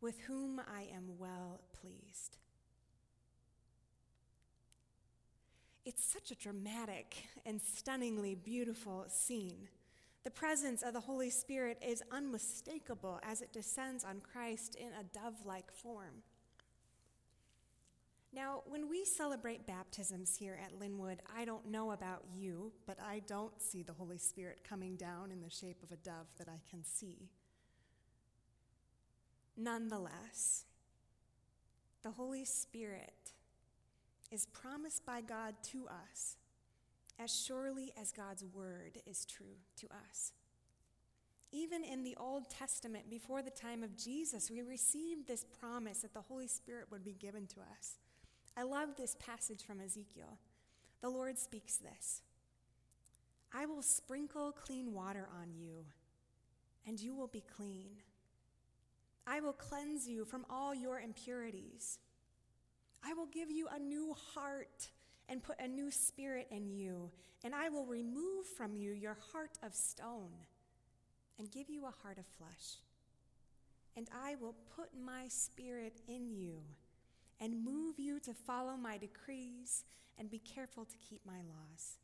with 0.00 0.18
whom 0.22 0.60
I 0.60 0.88
am 0.92 1.16
well 1.16 1.60
pleased. 1.80 2.38
It's 5.84 6.04
such 6.04 6.32
a 6.32 6.34
dramatic 6.34 7.14
and 7.46 7.62
stunningly 7.62 8.34
beautiful 8.34 9.04
scene. 9.08 9.68
The 10.24 10.30
presence 10.32 10.82
of 10.82 10.92
the 10.92 11.00
Holy 11.00 11.30
Spirit 11.30 11.80
is 11.86 12.02
unmistakable 12.10 13.20
as 13.22 13.42
it 13.42 13.52
descends 13.52 14.02
on 14.04 14.20
Christ 14.20 14.74
in 14.74 14.88
a 14.88 15.04
dove 15.04 15.46
like 15.46 15.70
form. 15.70 16.24
Now, 18.32 18.62
when 18.66 18.88
we 18.88 19.04
celebrate 19.04 19.66
baptisms 19.66 20.36
here 20.36 20.58
at 20.64 20.78
Linwood, 20.78 21.20
I 21.36 21.44
don't 21.44 21.68
know 21.68 21.90
about 21.90 22.24
you, 22.32 22.72
but 22.86 22.96
I 23.00 23.22
don't 23.26 23.60
see 23.60 23.82
the 23.82 23.92
Holy 23.92 24.18
Spirit 24.18 24.60
coming 24.62 24.94
down 24.94 25.32
in 25.32 25.40
the 25.40 25.50
shape 25.50 25.82
of 25.82 25.90
a 25.90 25.96
dove 25.96 26.28
that 26.38 26.48
I 26.48 26.60
can 26.70 26.84
see. 26.84 27.28
Nonetheless, 29.56 30.64
the 32.02 32.12
Holy 32.12 32.44
Spirit 32.44 33.32
is 34.30 34.46
promised 34.46 35.04
by 35.04 35.20
God 35.20 35.56
to 35.72 35.88
us 35.88 36.36
as 37.18 37.34
surely 37.34 37.92
as 38.00 38.12
God's 38.12 38.44
word 38.44 38.98
is 39.06 39.26
true 39.26 39.58
to 39.76 39.86
us. 39.86 40.32
Even 41.52 41.82
in 41.82 42.04
the 42.04 42.16
Old 42.16 42.48
Testament, 42.48 43.10
before 43.10 43.42
the 43.42 43.50
time 43.50 43.82
of 43.82 43.96
Jesus, 43.96 44.50
we 44.50 44.62
received 44.62 45.26
this 45.26 45.44
promise 45.44 45.98
that 46.02 46.14
the 46.14 46.20
Holy 46.20 46.46
Spirit 46.46 46.86
would 46.92 47.04
be 47.04 47.12
given 47.12 47.48
to 47.48 47.60
us. 47.60 47.98
I 48.56 48.62
love 48.62 48.90
this 48.96 49.16
passage 49.18 49.62
from 49.64 49.80
Ezekiel. 49.80 50.38
The 51.00 51.08
Lord 51.08 51.38
speaks 51.38 51.76
this 51.76 52.22
I 53.52 53.66
will 53.66 53.82
sprinkle 53.82 54.52
clean 54.52 54.92
water 54.92 55.28
on 55.40 55.52
you, 55.54 55.84
and 56.86 57.00
you 57.00 57.14
will 57.14 57.28
be 57.28 57.42
clean. 57.56 57.90
I 59.26 59.40
will 59.40 59.52
cleanse 59.52 60.08
you 60.08 60.24
from 60.24 60.44
all 60.50 60.74
your 60.74 61.00
impurities. 61.00 61.98
I 63.04 63.14
will 63.14 63.26
give 63.26 63.50
you 63.50 63.68
a 63.68 63.78
new 63.78 64.14
heart 64.34 64.90
and 65.28 65.42
put 65.42 65.60
a 65.60 65.68
new 65.68 65.90
spirit 65.90 66.48
in 66.50 66.70
you, 66.70 67.10
and 67.44 67.54
I 67.54 67.68
will 67.68 67.86
remove 67.86 68.46
from 68.56 68.76
you 68.76 68.92
your 68.92 69.16
heart 69.32 69.58
of 69.62 69.74
stone 69.74 70.32
and 71.38 71.50
give 71.50 71.70
you 71.70 71.86
a 71.86 71.94
heart 72.02 72.18
of 72.18 72.26
flesh. 72.26 72.78
And 73.96 74.08
I 74.12 74.34
will 74.36 74.54
put 74.76 74.90
my 74.98 75.28
spirit 75.28 76.00
in 76.08 76.30
you 76.30 76.60
and 77.40 77.64
move 77.64 77.98
you 77.98 78.20
to 78.20 78.34
follow 78.34 78.76
my 78.76 78.98
decrees 78.98 79.84
and 80.18 80.30
be 80.30 80.38
careful 80.38 80.84
to 80.84 80.96
keep 80.98 81.20
my 81.24 81.38
laws. 81.38 81.96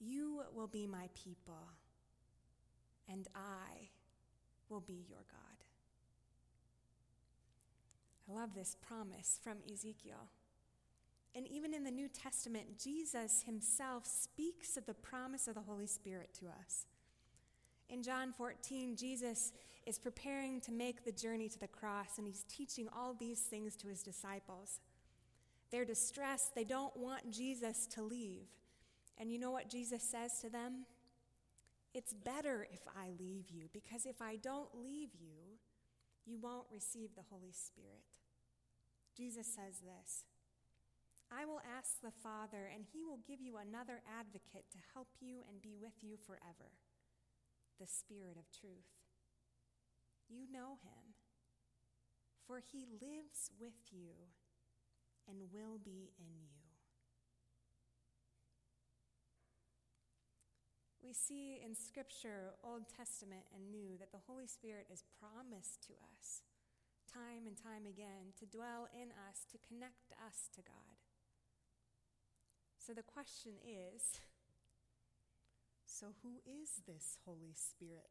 You 0.00 0.42
will 0.54 0.66
be 0.66 0.86
my 0.86 1.08
people, 1.14 1.68
and 3.08 3.28
I 3.34 3.90
will 4.68 4.80
be 4.80 5.04
your 5.08 5.24
God. 5.30 5.46
I 8.28 8.40
love 8.40 8.54
this 8.54 8.76
promise 8.86 9.38
from 9.42 9.58
Ezekiel. 9.72 10.28
And 11.34 11.46
even 11.48 11.74
in 11.74 11.84
the 11.84 11.90
New 11.90 12.08
Testament, 12.08 12.78
Jesus 12.82 13.42
himself 13.44 14.06
speaks 14.06 14.76
of 14.76 14.86
the 14.86 14.94
promise 14.94 15.46
of 15.46 15.54
the 15.54 15.60
Holy 15.60 15.86
Spirit 15.86 16.30
to 16.40 16.46
us. 16.46 16.86
In 17.88 18.02
John 18.02 18.32
14, 18.32 18.96
Jesus 18.96 19.52
is 19.86 19.98
preparing 19.98 20.60
to 20.62 20.72
make 20.72 21.04
the 21.04 21.12
journey 21.12 21.48
to 21.48 21.58
the 21.58 21.68
cross, 21.68 22.18
and 22.18 22.26
he's 22.26 22.44
teaching 22.48 22.88
all 22.94 23.14
these 23.14 23.40
things 23.40 23.76
to 23.76 23.88
his 23.88 24.02
disciples. 24.02 24.80
They're 25.70 25.84
distressed, 25.84 26.54
they 26.54 26.64
don't 26.64 26.96
want 26.96 27.30
Jesus 27.30 27.86
to 27.88 28.02
leave. 28.02 28.48
And 29.18 29.32
you 29.32 29.38
know 29.38 29.50
what 29.50 29.70
Jesus 29.70 30.02
says 30.02 30.40
to 30.40 30.50
them? 30.50 30.86
It's 31.94 32.12
better 32.12 32.66
if 32.72 32.82
I 32.94 33.10
leave 33.18 33.50
you, 33.50 33.68
because 33.72 34.04
if 34.04 34.20
I 34.20 34.36
don't 34.36 34.68
leave 34.74 35.10
you, 35.18 35.56
you 36.26 36.38
won't 36.38 36.66
receive 36.72 37.10
the 37.14 37.24
Holy 37.30 37.52
Spirit. 37.52 38.20
Jesus 39.16 39.46
says 39.46 39.80
this 39.80 40.24
I 41.32 41.44
will 41.44 41.60
ask 41.78 42.00
the 42.02 42.10
Father, 42.22 42.70
and 42.72 42.84
he 42.92 43.02
will 43.02 43.20
give 43.26 43.40
you 43.40 43.56
another 43.56 44.02
advocate 44.18 44.70
to 44.72 44.78
help 44.94 45.08
you 45.20 45.40
and 45.48 45.62
be 45.62 45.74
with 45.80 46.02
you 46.02 46.16
forever 46.26 46.74
the 47.80 47.86
Spirit 47.86 48.36
of 48.38 48.50
truth. 48.50 49.05
You 50.28 50.50
know 50.50 50.78
him, 50.82 51.14
for 52.46 52.58
he 52.60 52.86
lives 52.86 53.50
with 53.60 53.74
you 53.90 54.34
and 55.28 55.52
will 55.52 55.78
be 55.82 56.10
in 56.18 56.34
you. 56.42 56.66
We 61.02 61.12
see 61.12 61.62
in 61.62 61.76
Scripture, 61.76 62.58
Old 62.64 62.90
Testament 62.90 63.46
and 63.54 63.70
New, 63.70 63.94
that 63.98 64.10
the 64.10 64.26
Holy 64.26 64.48
Spirit 64.48 64.90
is 64.90 65.04
promised 65.22 65.86
to 65.86 65.94
us 66.02 66.42
time 67.06 67.46
and 67.46 67.56
time 67.56 67.86
again 67.86 68.34
to 68.38 68.44
dwell 68.44 68.90
in 68.90 69.14
us, 69.14 69.46
to 69.52 69.58
connect 69.62 70.10
us 70.18 70.50
to 70.54 70.60
God. 70.66 70.98
So 72.78 72.92
the 72.92 73.06
question 73.06 73.52
is 73.62 74.18
so, 75.86 76.14
who 76.22 76.42
is 76.42 76.82
this 76.86 77.18
Holy 77.24 77.54
Spirit? 77.54 78.10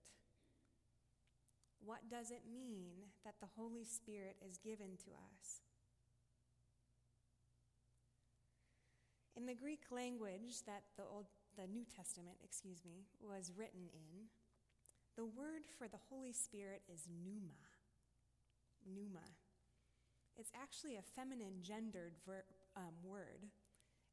What 1.85 2.09
does 2.09 2.31
it 2.31 2.41
mean 2.51 3.13
that 3.23 3.35
the 3.39 3.53
Holy 3.55 3.85
Spirit 3.85 4.37
is 4.41 4.57
given 4.57 4.97
to 5.05 5.11
us? 5.13 5.61
In 9.37 9.45
the 9.45 9.53
Greek 9.53 9.85
language 9.91 10.65
that 10.65 10.83
the, 10.97 11.03
Old, 11.03 11.27
the 11.55 11.67
New 11.67 11.85
Testament, 11.85 12.37
excuse 12.43 12.81
me, 12.83 13.05
was 13.21 13.51
written 13.55 13.85
in, 13.93 14.33
the 15.15 15.25
word 15.25 15.61
for 15.77 15.87
the 15.87 16.01
Holy 16.09 16.33
Spirit 16.33 16.81
is 16.91 17.05
pneuma. 17.05 17.69
Pneuma. 18.81 19.27
It's 20.37 20.51
actually 20.55 20.97
a 20.97 21.05
feminine 21.15 21.61
gendered 21.61 22.13
ver, 22.25 22.43
um, 22.75 22.97
word, 23.03 23.45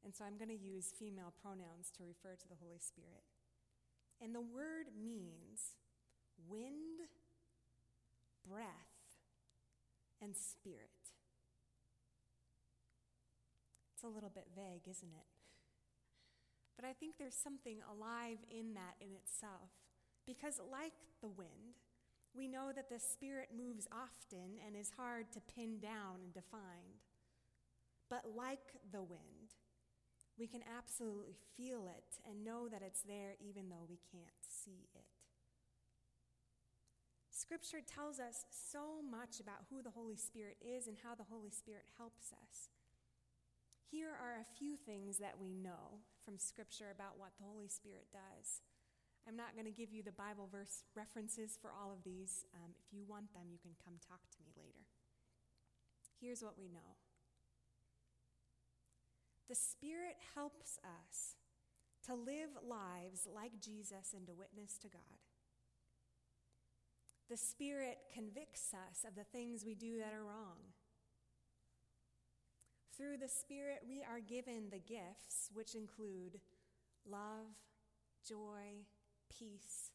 and 0.03 0.13
so 0.13 0.25
I'm 0.25 0.37
going 0.37 0.51
to 0.51 0.55
use 0.55 0.93
female 0.93 1.33
pronouns 1.41 1.89
to 1.97 2.03
refer 2.03 2.35
to 2.35 2.47
the 2.47 2.59
Holy 2.61 2.79
Spirit. 2.79 3.23
And 4.21 4.35
the 4.35 4.41
word 4.43 4.91
means 4.93 5.79
wind, 6.47 7.07
breath, 8.53 9.17
and 10.21 10.37
spirit. 10.37 11.09
It's 13.93 14.03
a 14.03 14.07
little 14.07 14.29
bit 14.29 14.47
vague, 14.55 14.85
isn't 14.87 15.09
it? 15.09 15.25
But 16.75 16.85
I 16.85 16.93
think 16.93 17.15
there's 17.17 17.35
something 17.35 17.77
alive 17.89 18.37
in 18.51 18.73
that 18.75 19.01
in 19.01 19.15
itself. 19.15 19.73
Because, 20.25 20.61
like 20.71 20.93
the 21.21 21.27
wind, 21.27 21.81
we 22.35 22.47
know 22.47 22.71
that 22.75 22.89
the 22.89 22.99
Spirit 22.99 23.49
moves 23.55 23.87
often 23.91 24.61
and 24.65 24.75
is 24.75 24.91
hard 24.97 25.31
to 25.33 25.41
pin 25.55 25.79
down 25.79 26.21
and 26.23 26.33
define. 26.33 27.01
But, 28.09 28.23
like 28.35 28.73
the 28.91 29.01
wind, 29.01 29.57
we 30.37 30.47
can 30.47 30.61
absolutely 30.77 31.35
feel 31.57 31.87
it 31.87 32.19
and 32.29 32.43
know 32.43 32.67
that 32.69 32.81
it's 32.85 33.01
there 33.01 33.35
even 33.39 33.69
though 33.69 33.85
we 33.87 33.99
can't 34.11 34.41
see 34.41 34.87
it. 34.95 35.12
Scripture 37.33 37.81
tells 37.81 38.21
us 38.21 38.45
so 38.53 39.01
much 39.01 39.41
about 39.41 39.65
who 39.73 39.81
the 39.81 39.97
Holy 39.97 40.15
Spirit 40.15 40.61
is 40.61 40.85
and 40.85 41.01
how 41.01 41.17
the 41.17 41.25
Holy 41.25 41.49
Spirit 41.49 41.89
helps 41.97 42.29
us. 42.29 42.69
Here 43.89 44.13
are 44.13 44.37
a 44.37 44.53
few 44.53 44.77
things 44.77 45.17
that 45.17 45.41
we 45.41 45.49
know 45.49 46.05
from 46.21 46.37
Scripture 46.37 46.93
about 46.93 47.17
what 47.17 47.33
the 47.41 47.49
Holy 47.49 47.65
Spirit 47.65 48.05
does. 48.13 48.61
I'm 49.25 49.33
not 49.33 49.57
going 49.57 49.65
to 49.65 49.73
give 49.73 49.89
you 49.89 50.05
the 50.05 50.13
Bible 50.13 50.45
verse 50.45 50.85
references 50.93 51.57
for 51.57 51.73
all 51.73 51.89
of 51.89 52.05
these. 52.05 52.45
Um, 52.53 52.77
if 52.77 52.93
you 52.93 53.01
want 53.01 53.33
them, 53.33 53.49
you 53.49 53.57
can 53.57 53.73
come 53.81 53.97
talk 53.97 54.21
to 54.29 54.39
me 54.45 54.53
later. 54.53 54.85
Here's 56.21 56.45
what 56.45 56.53
we 56.53 56.69
know 56.69 57.01
the 59.49 59.57
Spirit 59.57 60.21
helps 60.37 60.77
us 60.85 61.33
to 62.05 62.13
live 62.13 62.53
lives 62.61 63.25
like 63.25 63.57
Jesus 63.57 64.13
and 64.13 64.27
to 64.29 64.37
witness 64.37 64.77
to 64.85 64.87
God. 64.87 65.22
The 67.29 67.37
Spirit 67.37 67.97
convicts 68.13 68.73
us 68.73 69.05
of 69.07 69.15
the 69.15 69.23
things 69.23 69.63
we 69.65 69.75
do 69.75 69.97
that 69.99 70.13
are 70.13 70.23
wrong. 70.23 70.57
Through 72.95 73.17
the 73.17 73.27
Spirit, 73.27 73.83
we 73.87 74.03
are 74.03 74.19
given 74.19 74.69
the 74.69 74.79
gifts, 74.79 75.49
which 75.53 75.73
include 75.73 76.39
love, 77.09 77.49
joy, 78.27 78.85
peace, 79.29 79.89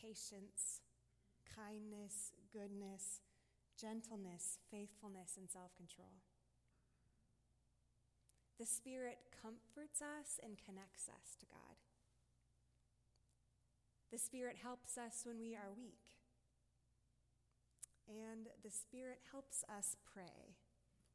patience, 0.00 0.80
kindness, 1.56 2.32
goodness, 2.52 3.20
gentleness, 3.80 4.58
faithfulness, 4.70 5.36
and 5.36 5.50
self 5.50 5.74
control. 5.74 6.22
The 8.58 8.66
Spirit 8.66 9.18
comforts 9.42 10.00
us 10.00 10.38
and 10.42 10.56
connects 10.56 11.08
us 11.08 11.36
to 11.40 11.46
God. 11.46 11.76
The 14.12 14.18
Spirit 14.18 14.56
helps 14.62 14.96
us 14.96 15.22
when 15.24 15.40
we 15.40 15.54
are 15.54 15.74
weak. 15.76 16.05
And 18.08 18.48
the 18.62 18.70
Spirit 18.70 19.18
helps 19.30 19.64
us 19.66 19.96
pray 20.14 20.54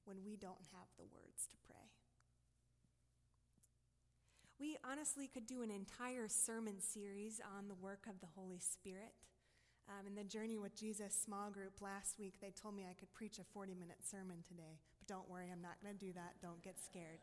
when 0.03 0.17
we 0.25 0.35
don't 0.35 0.71
have 0.73 0.89
the 0.97 1.05
words 1.05 1.47
to 1.47 1.57
pray. 1.67 1.91
We 4.59 4.77
honestly 4.85 5.27
could 5.27 5.47
do 5.47 5.63
an 5.63 5.71
entire 5.71 6.27
sermon 6.27 6.81
series 6.81 7.41
on 7.57 7.67
the 7.67 7.75
work 7.75 8.05
of 8.07 8.19
the 8.19 8.29
Holy 8.35 8.59
Spirit. 8.59 9.13
Um, 9.89 10.05
in 10.05 10.13
the 10.13 10.23
Journey 10.23 10.59
with 10.59 10.75
Jesus 10.75 11.17
small 11.17 11.49
group 11.49 11.81
last 11.81 12.19
week, 12.19 12.35
they 12.39 12.51
told 12.51 12.75
me 12.75 12.85
I 12.85 12.93
could 12.93 13.11
preach 13.13 13.39
a 13.39 13.43
40 13.43 13.73
minute 13.73 14.05
sermon 14.05 14.43
today. 14.47 14.77
But 14.99 15.07
don't 15.07 15.29
worry, 15.29 15.49
I'm 15.51 15.63
not 15.63 15.81
going 15.81 15.97
to 15.97 16.05
do 16.05 16.13
that. 16.13 16.37
Don't 16.41 16.61
get 16.61 16.77
scared. 16.79 17.19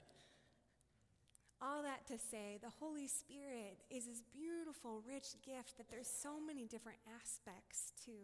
All 1.62 1.82
that 1.82 2.06
to 2.06 2.18
say, 2.18 2.58
the 2.62 2.74
Holy 2.78 3.06
Spirit 3.06 3.82
is 3.90 4.06
this 4.06 4.22
beautiful, 4.34 5.02
rich 5.06 5.38
gift 5.46 5.78
that 5.78 5.90
there's 5.90 6.10
so 6.10 6.38
many 6.38 6.66
different 6.66 6.98
aspects 7.06 7.92
to. 8.06 8.14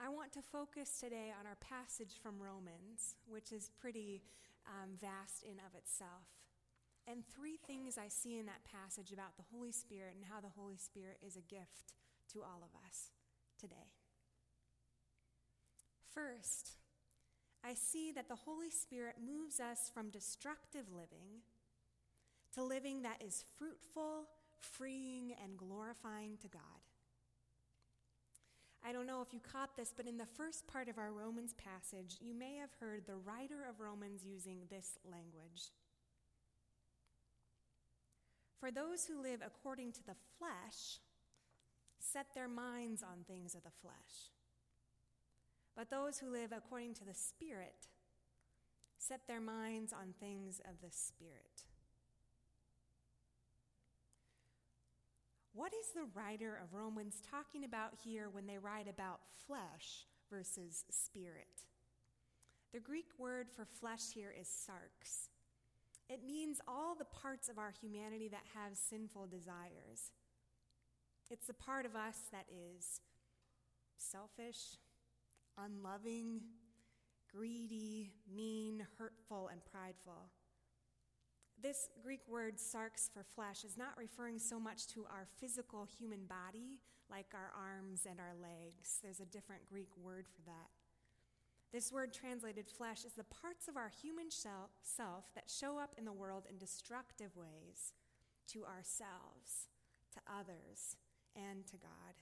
I 0.00 0.08
want 0.08 0.32
to 0.34 0.42
focus 0.42 1.00
today 1.00 1.32
on 1.34 1.44
our 1.44 1.58
passage 1.58 2.20
from 2.22 2.38
Romans, 2.38 3.16
which 3.26 3.50
is 3.50 3.72
pretty 3.80 4.22
um, 4.64 4.94
vast 5.00 5.42
in 5.42 5.58
of 5.58 5.74
itself. 5.74 6.30
And 7.08 7.26
three 7.26 7.58
things 7.66 7.98
I 7.98 8.06
see 8.06 8.38
in 8.38 8.46
that 8.46 8.62
passage 8.62 9.12
about 9.12 9.36
the 9.36 9.48
Holy 9.52 9.72
Spirit 9.72 10.14
and 10.14 10.24
how 10.24 10.40
the 10.40 10.54
Holy 10.54 10.76
Spirit 10.76 11.18
is 11.26 11.36
a 11.36 11.40
gift 11.40 11.94
to 12.32 12.42
all 12.42 12.62
of 12.62 12.70
us 12.86 13.10
today. 13.58 13.90
First, 16.14 16.76
I 17.64 17.74
see 17.74 18.12
that 18.12 18.28
the 18.28 18.36
Holy 18.36 18.70
Spirit 18.70 19.16
moves 19.18 19.58
us 19.58 19.90
from 19.92 20.10
destructive 20.10 20.92
living 20.92 21.42
to 22.54 22.62
living 22.62 23.02
that 23.02 23.20
is 23.20 23.44
fruitful, 23.58 24.28
freeing, 24.60 25.34
and 25.42 25.58
glorifying 25.58 26.38
to 26.42 26.48
God. 26.48 26.77
I 28.84 28.92
don't 28.92 29.06
know 29.06 29.20
if 29.20 29.34
you 29.34 29.40
caught 29.40 29.76
this, 29.76 29.92
but 29.96 30.06
in 30.06 30.18
the 30.18 30.26
first 30.36 30.66
part 30.66 30.88
of 30.88 30.98
our 30.98 31.12
Romans 31.12 31.54
passage, 31.54 32.16
you 32.20 32.34
may 32.34 32.56
have 32.56 32.70
heard 32.80 33.06
the 33.06 33.16
writer 33.16 33.66
of 33.68 33.80
Romans 33.80 34.22
using 34.24 34.60
this 34.70 34.98
language. 35.04 35.72
For 38.60 38.70
those 38.70 39.06
who 39.06 39.22
live 39.22 39.40
according 39.44 39.92
to 39.92 40.04
the 40.04 40.16
flesh 40.38 41.00
set 42.00 42.26
their 42.34 42.48
minds 42.48 43.02
on 43.02 43.24
things 43.26 43.54
of 43.54 43.62
the 43.62 43.76
flesh. 43.82 44.32
But 45.76 45.90
those 45.90 46.18
who 46.18 46.30
live 46.30 46.52
according 46.56 46.94
to 46.94 47.04
the 47.04 47.14
Spirit 47.14 47.86
set 48.98 49.20
their 49.28 49.40
minds 49.40 49.92
on 49.92 50.14
things 50.18 50.60
of 50.60 50.80
the 50.82 50.90
Spirit. 50.90 51.67
What 55.58 55.72
is 55.74 55.88
the 55.92 56.06
writer 56.14 56.56
of 56.62 56.72
Romans 56.72 57.20
talking 57.32 57.64
about 57.64 57.90
here 58.04 58.28
when 58.30 58.46
they 58.46 58.58
write 58.58 58.86
about 58.88 59.18
flesh 59.44 60.06
versus 60.30 60.84
spirit? 60.88 61.64
The 62.72 62.78
Greek 62.78 63.06
word 63.18 63.48
for 63.50 63.64
flesh 63.64 64.12
here 64.14 64.32
is 64.40 64.46
sarx. 64.46 65.30
It 66.08 66.20
means 66.24 66.60
all 66.68 66.94
the 66.94 67.06
parts 67.06 67.48
of 67.48 67.58
our 67.58 67.72
humanity 67.72 68.28
that 68.28 68.44
have 68.54 68.76
sinful 68.76 69.26
desires. 69.26 70.12
It's 71.28 71.48
the 71.48 71.54
part 71.54 71.86
of 71.86 71.96
us 71.96 72.18
that 72.30 72.46
is 72.48 73.00
selfish, 73.96 74.76
unloving, 75.58 76.40
greedy, 77.34 78.12
mean, 78.32 78.86
hurtful, 78.96 79.48
and 79.50 79.60
prideful. 79.64 80.30
This 81.60 81.88
Greek 82.04 82.20
word 82.28 82.56
sarx 82.56 83.10
for 83.12 83.24
flesh 83.24 83.64
is 83.64 83.76
not 83.76 83.98
referring 83.98 84.38
so 84.38 84.60
much 84.60 84.86
to 84.88 85.04
our 85.10 85.26
physical 85.40 85.84
human 85.98 86.20
body, 86.26 86.78
like 87.10 87.34
our 87.34 87.50
arms 87.58 88.06
and 88.08 88.20
our 88.20 88.34
legs. 88.40 89.00
There's 89.02 89.18
a 89.18 89.24
different 89.24 89.68
Greek 89.68 89.90
word 90.00 90.26
for 90.28 90.42
that. 90.42 90.70
This 91.72 91.92
word 91.92 92.12
translated 92.12 92.68
flesh 92.68 93.04
is 93.04 93.14
the 93.14 93.24
parts 93.24 93.66
of 93.66 93.76
our 93.76 93.90
human 94.00 94.30
self 94.30 95.24
that 95.34 95.50
show 95.50 95.78
up 95.78 95.94
in 95.98 96.04
the 96.04 96.12
world 96.12 96.44
in 96.48 96.58
destructive 96.58 97.34
ways 97.36 97.92
to 98.52 98.64
ourselves, 98.64 99.66
to 100.14 100.20
others, 100.32 100.96
and 101.34 101.66
to 101.66 101.76
God. 101.76 102.14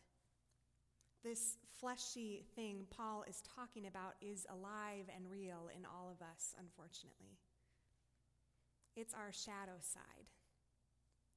This 1.22 1.59
fleshy 1.79 2.46
thing 2.57 2.87
Paul 2.88 3.25
is 3.29 3.42
talking 3.55 3.87
about 3.87 4.14
is 4.22 4.46
alive 4.49 5.11
and 5.14 5.31
real 5.31 5.68
in 5.77 5.85
all 5.85 6.09
of 6.11 6.22
us, 6.22 6.55
unfortunately. 6.59 7.37
It's 8.96 9.12
our 9.12 9.30
shadow 9.30 9.76
side, 9.80 10.32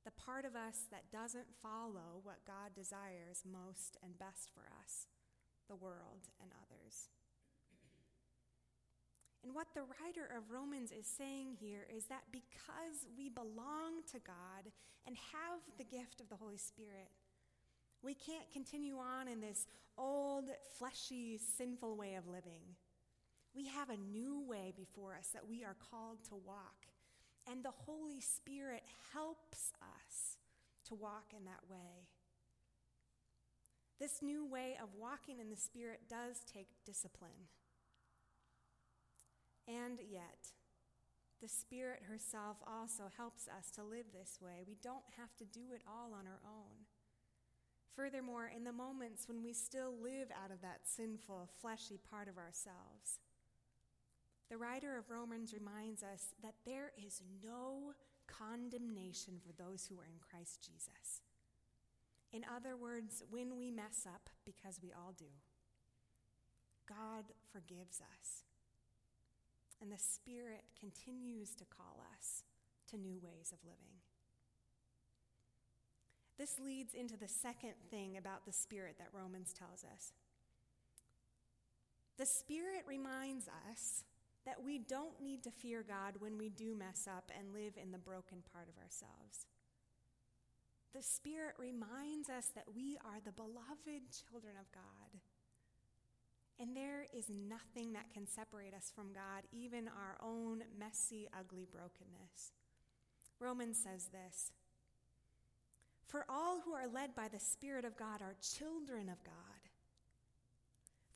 the 0.05 0.15
part 0.15 0.45
of 0.45 0.55
us 0.55 0.87
that 0.91 1.11
doesn't 1.11 1.59
follow 1.61 2.23
what 2.23 2.47
God 2.47 2.71
desires 2.73 3.43
most 3.43 3.97
and 4.01 4.17
best 4.17 4.49
for 4.55 4.63
us, 4.81 5.07
the 5.67 5.75
world, 5.75 6.31
and 6.41 6.51
others. 6.55 7.09
And 9.43 9.53
what 9.53 9.67
the 9.73 9.83
writer 9.83 10.29
of 10.35 10.51
Romans 10.51 10.91
is 10.91 11.05
saying 11.05 11.57
here 11.59 11.85
is 11.95 12.05
that 12.05 12.23
because 12.31 13.07
we 13.17 13.29
belong 13.29 14.03
to 14.11 14.19
God 14.19 14.71
and 15.05 15.15
have 15.15 15.59
the 15.77 15.83
gift 15.83 16.21
of 16.21 16.29
the 16.29 16.35
Holy 16.35 16.57
Spirit, 16.57 17.11
we 18.01 18.13
can't 18.13 18.49
continue 18.51 18.97
on 18.97 19.27
in 19.27 19.41
this 19.41 19.67
old, 19.97 20.49
fleshy, 20.77 21.37
sinful 21.57 21.97
way 21.97 22.15
of 22.15 22.27
living. 22.27 22.63
We 23.53 23.67
have 23.67 23.89
a 23.89 23.97
new 23.97 24.47
way 24.47 24.73
before 24.75 25.15
us 25.15 25.27
that 25.33 25.47
we 25.47 25.65
are 25.65 25.75
called 25.91 26.23
to 26.29 26.35
walk. 26.35 26.87
And 27.49 27.63
the 27.63 27.73
Holy 27.85 28.21
Spirit 28.21 28.83
helps 29.13 29.73
us 29.81 30.37
to 30.87 30.95
walk 30.95 31.33
in 31.35 31.45
that 31.45 31.69
way. 31.69 32.07
This 33.99 34.21
new 34.21 34.45
way 34.45 34.77
of 34.81 34.89
walking 34.97 35.39
in 35.39 35.49
the 35.49 35.57
Spirit 35.57 36.01
does 36.07 36.41
take 36.45 36.67
discipline. 36.85 37.49
And 39.67 39.99
yet, 40.09 40.53
the 41.41 41.47
Spirit 41.47 42.03
herself 42.07 42.57
also 42.67 43.03
helps 43.17 43.47
us 43.47 43.71
to 43.71 43.83
live 43.83 44.05
this 44.13 44.39
way. 44.41 44.63
We 44.67 44.77
don't 44.81 45.03
have 45.17 45.35
to 45.37 45.45
do 45.45 45.73
it 45.73 45.81
all 45.87 46.13
on 46.13 46.27
our 46.27 46.41
own. 46.45 46.85
Furthermore, 47.95 48.51
in 48.55 48.63
the 48.63 48.71
moments 48.71 49.27
when 49.27 49.43
we 49.43 49.53
still 49.53 49.93
live 50.01 50.29
out 50.31 50.51
of 50.51 50.61
that 50.61 50.81
sinful, 50.85 51.49
fleshy 51.59 51.99
part 52.09 52.27
of 52.27 52.37
ourselves, 52.37 53.19
the 54.49 54.57
writer 54.57 54.97
of 54.97 55.09
Romans 55.09 55.53
reminds 55.53 56.01
us 56.01 56.33
that 56.41 56.55
there 56.65 56.91
is 56.97 57.21
no 57.43 57.93
condemnation 58.27 59.35
for 59.39 59.53
those 59.53 59.85
who 59.85 59.99
are 59.99 60.05
in 60.05 60.19
Christ 60.19 60.61
Jesus. 60.65 61.21
In 62.31 62.43
other 62.45 62.75
words, 62.75 63.23
when 63.29 63.57
we 63.57 63.71
mess 63.71 64.05
up, 64.07 64.29
because 64.45 64.79
we 64.81 64.91
all 64.91 65.13
do, 65.17 65.31
God 66.87 67.25
forgives 67.51 68.01
us. 68.01 68.43
And 69.81 69.91
the 69.91 69.97
Spirit 69.97 70.63
continues 70.79 71.55
to 71.55 71.65
call 71.65 72.03
us 72.17 72.43
to 72.89 72.97
new 72.97 73.19
ways 73.21 73.51
of 73.53 73.59
living. 73.63 74.01
This 76.37 76.59
leads 76.59 76.93
into 76.93 77.17
the 77.17 77.27
second 77.27 77.73
thing 77.89 78.17
about 78.17 78.45
the 78.45 78.53
Spirit 78.53 78.95
that 78.97 79.09
Romans 79.13 79.53
tells 79.53 79.83
us. 79.83 80.13
The 82.17 82.25
Spirit 82.25 82.83
reminds 82.87 83.47
us 83.47 84.03
that 84.45 84.63
we 84.63 84.79
don't 84.79 85.21
need 85.21 85.43
to 85.43 85.51
fear 85.51 85.83
God 85.87 86.15
when 86.19 86.37
we 86.37 86.49
do 86.49 86.75
mess 86.75 87.07
up 87.07 87.31
and 87.37 87.53
live 87.53 87.73
in 87.81 87.91
the 87.91 87.97
broken 87.97 88.39
part 88.53 88.67
of 88.69 88.81
ourselves. 88.81 89.47
The 90.93 91.03
Spirit 91.03 91.53
reminds 91.59 92.29
us 92.29 92.47
that 92.55 92.73
we 92.75 92.97
are 93.05 93.19
the 93.23 93.31
beloved 93.31 94.03
children 94.11 94.55
of 94.59 94.71
God. 94.71 95.21
And 96.59 96.75
there 96.75 97.05
is 97.15 97.29
nothing 97.29 97.93
that 97.93 98.11
can 98.13 98.27
separate 98.27 98.73
us 98.73 98.91
from 98.93 99.13
God, 99.13 99.43
even 99.51 99.87
our 99.87 100.17
own 100.21 100.63
messy, 100.77 101.29
ugly 101.37 101.65
brokenness. 101.71 102.51
Romans 103.39 103.79
says 103.81 104.09
this 104.11 104.51
For 106.07 106.25
all 106.27 106.61
who 106.65 106.73
are 106.73 106.87
led 106.87 107.15
by 107.15 107.27
the 107.29 107.39
Spirit 107.39 107.85
of 107.85 107.95
God 107.95 108.21
are 108.21 108.35
children 108.41 109.09
of 109.09 109.23
God. 109.23 109.48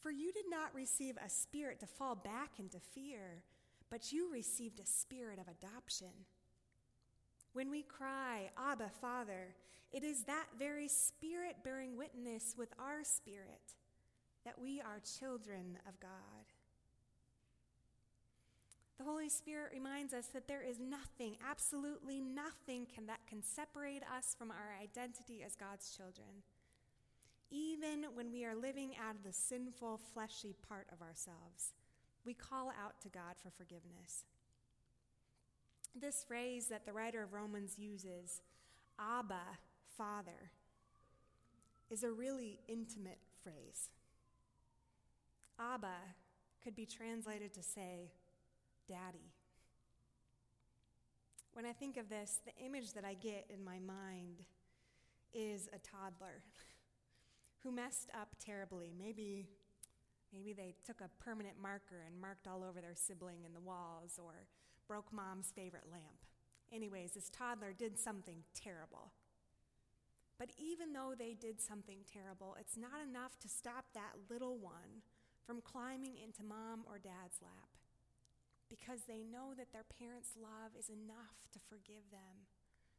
For 0.04 0.12
you 0.12 0.34
did 0.34 0.46
not 0.50 0.76
receive 0.76 1.16
a 1.16 1.30
spirit 1.30 1.80
to 1.80 1.88
fall 1.88 2.14
back 2.14 2.60
into 2.60 2.78
fear, 2.78 3.42
but 3.90 4.12
you 4.12 4.30
received 4.30 4.82
a 4.82 4.86
spirit 4.86 5.40
of 5.40 5.48
adoption. 5.48 6.12
When 7.54 7.72
we 7.72 7.84
cry, 7.84 8.52
Abba, 8.58 8.92
Father, 9.00 9.56
it 9.94 10.04
is 10.04 10.24
that 10.24 10.48
very 10.60 10.90
spirit 10.90 11.56
bearing 11.64 11.96
witness 11.96 12.56
with 12.58 12.74
our 12.78 13.06
spirit 13.06 13.76
that 14.44 14.60
we 14.60 14.82
are 14.82 15.00
children 15.20 15.78
of 15.88 15.98
God. 16.02 16.12
The 18.98 19.06
Holy 19.06 19.30
Spirit 19.30 19.72
reminds 19.74 20.14
us 20.14 20.28
that 20.28 20.50
there 20.50 20.64
is 20.64 20.80
nothing, 20.80 21.38
absolutely 21.50 22.20
nothing, 22.20 22.88
can, 22.94 23.06
that 23.06 23.26
can 23.26 23.42
separate 23.42 24.04
us 24.16 24.36
from 24.38 24.52
our 24.52 24.76
identity 24.82 25.44
as 25.46 25.56
God's 25.56 25.96
children, 25.96 26.44
even 27.54 28.06
when 28.16 28.32
we 28.32 28.44
are 28.46 28.56
living 28.56 28.94
out 29.00 29.16
of 29.16 29.24
the 29.24 29.32
sinful, 29.32 30.00
fleshy 30.12 30.56
part 30.68 30.88
of 30.92 31.02
ourselves. 31.02 31.74
We 32.26 32.34
call 32.34 32.70
out 32.70 33.00
to 33.02 33.10
God 33.10 33.36
for 33.42 33.52
forgiveness. 33.52 34.26
This 35.96 36.24
phrase 36.24 36.68
that 36.68 36.86
the 36.88 36.94
writer 36.94 37.22
of 37.22 37.34
Romans 37.34 37.78
uses, 37.78 38.42
Abba, 39.00 39.60
Father, 39.96 40.52
is 41.92 42.04
a 42.04 42.12
really 42.12 42.60
intimate 42.68 43.20
phrase. 43.44 43.90
Abba 45.60 45.98
could 46.64 46.76
be 46.76 46.88
translated 46.88 47.54
to 47.54 47.62
say, 47.62 48.12
Daddy. 48.88 49.32
When 51.54 51.68
I 51.68 51.74
think 51.74 51.98
of 51.98 52.10
this, 52.10 52.40
the 52.46 52.66
image 52.66 52.94
that 52.94 53.06
I 53.06 53.14
get 53.14 53.46
in 53.54 53.64
my 53.64 53.78
mind 53.78 54.42
is 55.34 55.68
a 55.68 55.78
toddler 55.78 56.42
who 57.64 57.72
messed 57.72 58.10
up 58.14 58.36
terribly. 58.40 58.94
Maybe, 58.98 59.48
maybe 60.34 60.54
they 60.54 60.76
took 60.86 61.02
a 61.02 61.10
permanent 61.24 61.56
marker 61.62 62.04
and 62.06 62.20
marked 62.20 62.48
all 62.48 62.64
over 62.64 62.82
their 62.82 62.96
sibling 62.96 63.44
in 63.46 63.54
the 63.54 63.60
walls 63.60 64.20
or 64.22 64.48
broke 64.88 65.12
mom's 65.14 65.52
favorite 65.56 65.88
lamp. 65.90 66.28
Anyways, 66.72 67.12
this 67.12 67.30
toddler 67.30 67.72
did 67.72 67.98
something 67.98 68.44
terrible. 68.54 69.14
But 70.40 70.50
even 70.58 70.94
though 70.94 71.14
they 71.18 71.36
did 71.40 71.62
something 71.62 72.00
terrible, 72.12 72.58
it's 72.60 72.76
not 72.76 73.00
enough 73.00 73.40
to 73.40 73.48
stop 73.48 73.86
that 73.94 74.30
little 74.30 74.58
one 74.58 75.06
from 75.46 75.62
climbing 75.62 76.18
into 76.18 76.44
mom 76.44 76.84
or 76.88 76.98
dad's 76.98 77.40
lap 77.42 77.70
because 78.70 79.06
they 79.08 79.24
know 79.24 79.54
that 79.56 79.72
their 79.72 79.86
parents' 79.86 80.34
love 80.36 80.74
is 80.78 80.90
enough 80.90 81.46
to 81.54 81.60
forgive 81.70 82.10
them, 82.10 82.50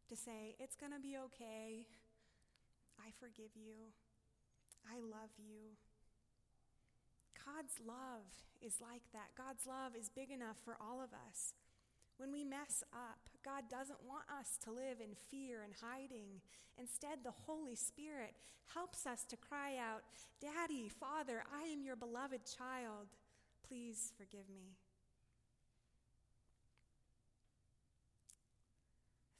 to 0.08 0.14
say, 0.14 0.54
It's 0.60 0.76
going 0.76 0.92
to 0.92 1.00
be 1.00 1.16
okay. 1.18 1.86
I 3.00 3.10
forgive 3.18 3.56
you. 3.56 3.90
I 4.90 5.00
love 5.00 5.32
you. 5.38 5.76
God's 7.44 7.76
love 7.84 8.24
is 8.62 8.80
like 8.80 9.02
that. 9.12 9.36
God's 9.36 9.66
love 9.66 9.92
is 9.98 10.08
big 10.08 10.30
enough 10.30 10.56
for 10.64 10.76
all 10.80 11.02
of 11.02 11.10
us. 11.12 11.52
When 12.16 12.32
we 12.32 12.44
mess 12.44 12.82
up, 12.92 13.28
God 13.44 13.64
doesn't 13.68 14.06
want 14.06 14.24
us 14.30 14.56
to 14.64 14.70
live 14.70 15.00
in 15.00 15.14
fear 15.30 15.62
and 15.62 15.74
hiding. 15.82 16.40
Instead, 16.78 17.18
the 17.22 17.34
Holy 17.46 17.74
Spirit 17.74 18.34
helps 18.72 19.06
us 19.06 19.24
to 19.24 19.36
cry 19.36 19.76
out, 19.76 20.02
Daddy, 20.40 20.88
Father, 20.88 21.42
I 21.52 21.68
am 21.68 21.82
your 21.82 21.96
beloved 21.96 22.40
child. 22.46 23.08
Please 23.66 24.12
forgive 24.16 24.48
me. 24.48 24.76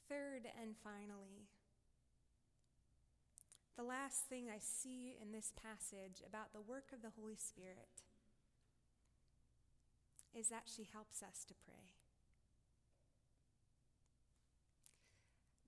Third 0.08 0.46
and 0.60 0.74
finally, 0.82 1.48
the 3.76 3.82
last 3.82 4.28
thing 4.28 4.46
I 4.48 4.58
see 4.60 5.16
in 5.20 5.32
this 5.32 5.52
passage 5.60 6.22
about 6.26 6.52
the 6.52 6.60
work 6.60 6.92
of 6.92 7.02
the 7.02 7.12
Holy 7.18 7.36
Spirit 7.36 8.02
is 10.34 10.48
that 10.48 10.64
she 10.66 10.86
helps 10.92 11.22
us 11.22 11.44
to 11.48 11.54
pray. 11.64 11.90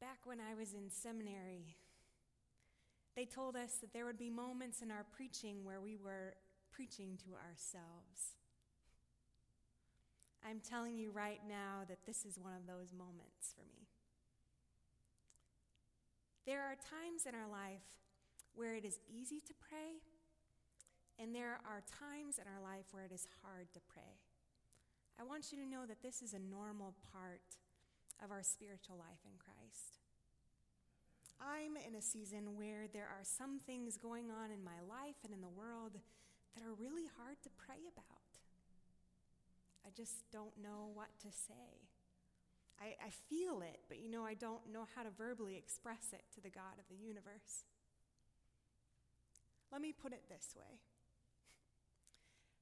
Back 0.01 0.19
when 0.25 0.39
I 0.41 0.55
was 0.55 0.73
in 0.73 0.91
seminary, 0.91 1.77
they 3.17 3.25
told 3.25 3.57
us 3.57 3.79
that 3.81 3.93
there 3.93 4.05
would 4.05 4.19
be 4.19 4.31
moments 4.31 4.83
in 4.83 4.91
our 4.91 5.07
preaching 5.17 5.65
where 5.65 5.81
we 5.81 5.97
were 5.97 6.35
preaching 6.71 7.19
to 7.25 7.31
ourselves. 7.35 8.37
I'm 10.49 10.61
telling 10.61 10.97
you 10.97 11.11
right 11.11 11.41
now 11.49 11.83
that 11.89 12.07
this 12.07 12.25
is 12.25 12.39
one 12.39 12.53
of 12.53 12.67
those 12.67 12.93
moments 12.93 13.55
for 13.57 13.63
me. 13.63 13.76
There 16.47 16.63
are 16.63 16.79
times 16.79 17.27
in 17.27 17.35
our 17.35 17.51
life 17.51 17.83
where 18.55 18.79
it 18.79 18.87
is 18.87 19.03
easy 19.11 19.43
to 19.43 19.55
pray, 19.59 19.99
and 21.19 21.35
there 21.35 21.59
are 21.67 21.83
times 21.83 22.39
in 22.39 22.47
our 22.47 22.63
life 22.63 22.87
where 22.95 23.03
it 23.03 23.11
is 23.11 23.27
hard 23.43 23.67
to 23.75 23.81
pray. 23.91 24.23
I 25.19 25.27
want 25.27 25.51
you 25.51 25.59
to 25.59 25.67
know 25.67 25.91
that 25.91 26.07
this 26.07 26.23
is 26.23 26.39
a 26.39 26.39
normal 26.39 26.95
part 27.11 27.59
of 28.23 28.31
our 28.31 28.47
spiritual 28.47 28.95
life 28.95 29.27
in 29.27 29.35
Christ. 29.43 29.99
I'm 31.43 31.75
in 31.75 31.99
a 31.99 32.01
season 32.01 32.55
where 32.55 32.87
there 32.87 33.11
are 33.11 33.27
some 33.27 33.59
things 33.59 33.99
going 33.99 34.31
on 34.31 34.55
in 34.55 34.63
my 34.63 34.79
life 34.87 35.19
and 35.27 35.35
in 35.35 35.43
the 35.43 35.51
world 35.51 35.99
that 36.55 36.63
are 36.63 36.79
really 36.79 37.11
hard 37.19 37.43
to 37.43 37.51
pray 37.59 37.91
about. 37.91 38.39
I 39.83 39.91
just 39.91 40.31
don't 40.31 40.55
know 40.63 40.95
what 40.95 41.11
to 41.27 41.29
say. 41.35 41.91
I, 42.81 42.95
I 43.07 43.11
feel 43.29 43.63
it, 43.63 43.81
but 43.89 43.99
you 43.99 44.11
know, 44.11 44.25
I 44.25 44.35
don't 44.35 44.73
know 44.73 44.87
how 44.95 45.03
to 45.03 45.11
verbally 45.11 45.57
express 45.57 46.13
it 46.13 46.23
to 46.35 46.41
the 46.41 46.51
God 46.51 46.79
of 46.79 46.85
the 46.89 46.97
universe. 46.97 47.65
Let 49.73 49.81
me 49.81 49.93
put 49.93 50.13
it 50.13 50.23
this 50.29 50.55
way 50.57 50.79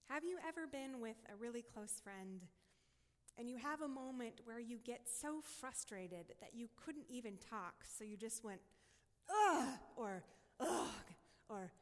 Have 0.09 0.24
you 0.24 0.38
ever 0.46 0.66
been 0.66 1.00
with 1.00 1.16
a 1.33 1.37
really 1.37 1.62
close 1.62 2.00
friend 2.03 2.42
and 3.38 3.48
you 3.48 3.57
have 3.59 3.83
a 3.83 3.88
moment 3.88 4.40
where 4.44 4.61
you 4.61 4.79
get 4.85 5.09
so 5.09 5.40
frustrated 5.40 6.35
that 6.40 6.50
you 6.55 6.68
couldn't 6.77 7.07
even 7.09 7.35
talk, 7.50 7.85
so 7.85 8.05
you 8.05 8.16
just 8.16 8.44
went, 8.44 8.61
ugh, 9.29 9.74
or 9.96 10.22
ugh, 10.61 10.88
or 11.48 11.72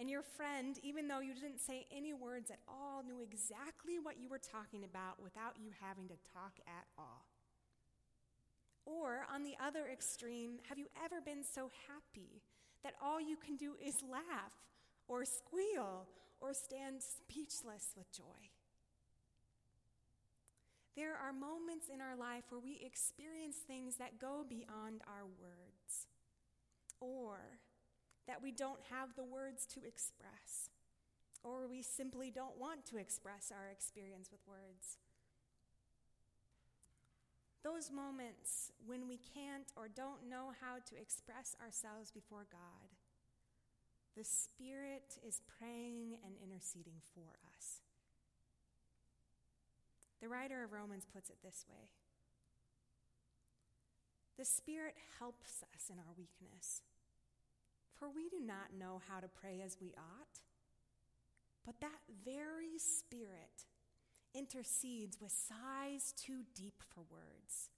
And 0.00 0.08
your 0.08 0.22
friend, 0.22 0.78
even 0.82 1.06
though 1.06 1.20
you 1.20 1.34
didn't 1.34 1.60
say 1.60 1.86
any 1.94 2.14
words 2.14 2.50
at 2.50 2.60
all, 2.66 3.04
knew 3.06 3.20
exactly 3.20 3.98
what 4.00 4.18
you 4.18 4.30
were 4.30 4.40
talking 4.40 4.82
about 4.82 5.22
without 5.22 5.60
you 5.60 5.70
having 5.78 6.08
to 6.08 6.16
talk 6.32 6.54
at 6.66 6.86
all. 6.96 7.26
Or 8.86 9.26
on 9.32 9.44
the 9.44 9.54
other 9.62 9.86
extreme, 9.92 10.58
have 10.70 10.78
you 10.78 10.86
ever 11.04 11.20
been 11.20 11.44
so 11.44 11.70
happy 11.86 12.40
that 12.82 12.94
all 13.02 13.20
you 13.20 13.36
can 13.36 13.56
do 13.56 13.74
is 13.84 14.02
laugh 14.02 14.54
or 15.06 15.24
squeal 15.24 16.06
or 16.40 16.54
stand 16.54 17.02
speechless 17.02 17.92
with 17.96 18.10
joy. 18.12 18.48
There 20.96 21.14
are 21.14 21.32
moments 21.32 21.86
in 21.92 22.00
our 22.00 22.16
life 22.16 22.44
where 22.48 22.60
we 22.60 22.80
experience 22.84 23.56
things 23.56 23.96
that 23.96 24.18
go 24.18 24.44
beyond 24.48 25.02
our 25.06 25.24
words, 25.40 26.06
or 27.00 27.38
that 28.30 28.40
we 28.40 28.52
don't 28.52 28.78
have 28.94 29.16
the 29.16 29.24
words 29.24 29.66
to 29.66 29.80
express, 29.82 30.70
or 31.42 31.66
we 31.66 31.82
simply 31.82 32.30
don't 32.30 32.56
want 32.56 32.86
to 32.86 32.96
express 32.96 33.50
our 33.50 33.66
experience 33.66 34.30
with 34.30 34.38
words. 34.46 34.98
Those 37.64 37.90
moments 37.90 38.70
when 38.86 39.08
we 39.08 39.18
can't 39.18 39.66
or 39.74 39.88
don't 39.88 40.30
know 40.30 40.54
how 40.62 40.78
to 40.78 40.94
express 40.94 41.56
ourselves 41.60 42.12
before 42.12 42.46
God, 42.52 42.94
the 44.16 44.22
Spirit 44.22 45.18
is 45.26 45.42
praying 45.58 46.14
and 46.24 46.38
interceding 46.38 47.02
for 47.12 47.34
us. 47.58 47.82
The 50.22 50.28
writer 50.28 50.62
of 50.62 50.70
Romans 50.70 51.04
puts 51.12 51.30
it 51.30 51.42
this 51.42 51.66
way 51.68 51.90
The 54.38 54.44
Spirit 54.44 54.94
helps 55.18 55.64
us 55.74 55.90
in 55.90 55.98
our 55.98 56.14
weakness, 56.16 56.82
for 58.00 58.08
we 58.08 58.30
do 58.30 58.40
not 58.40 58.72
know 58.76 59.00
how 59.06 59.20
to 59.20 59.28
pray 59.28 59.62
as 59.62 59.76
we 59.80 59.92
ought. 59.96 60.40
But 61.66 61.80
that 61.82 62.00
very 62.24 62.78
Spirit 62.78 63.68
intercedes 64.34 65.20
with 65.20 65.30
sighs 65.30 66.14
too 66.16 66.42
deep 66.54 66.82
for 66.88 67.02
words. 67.10 67.68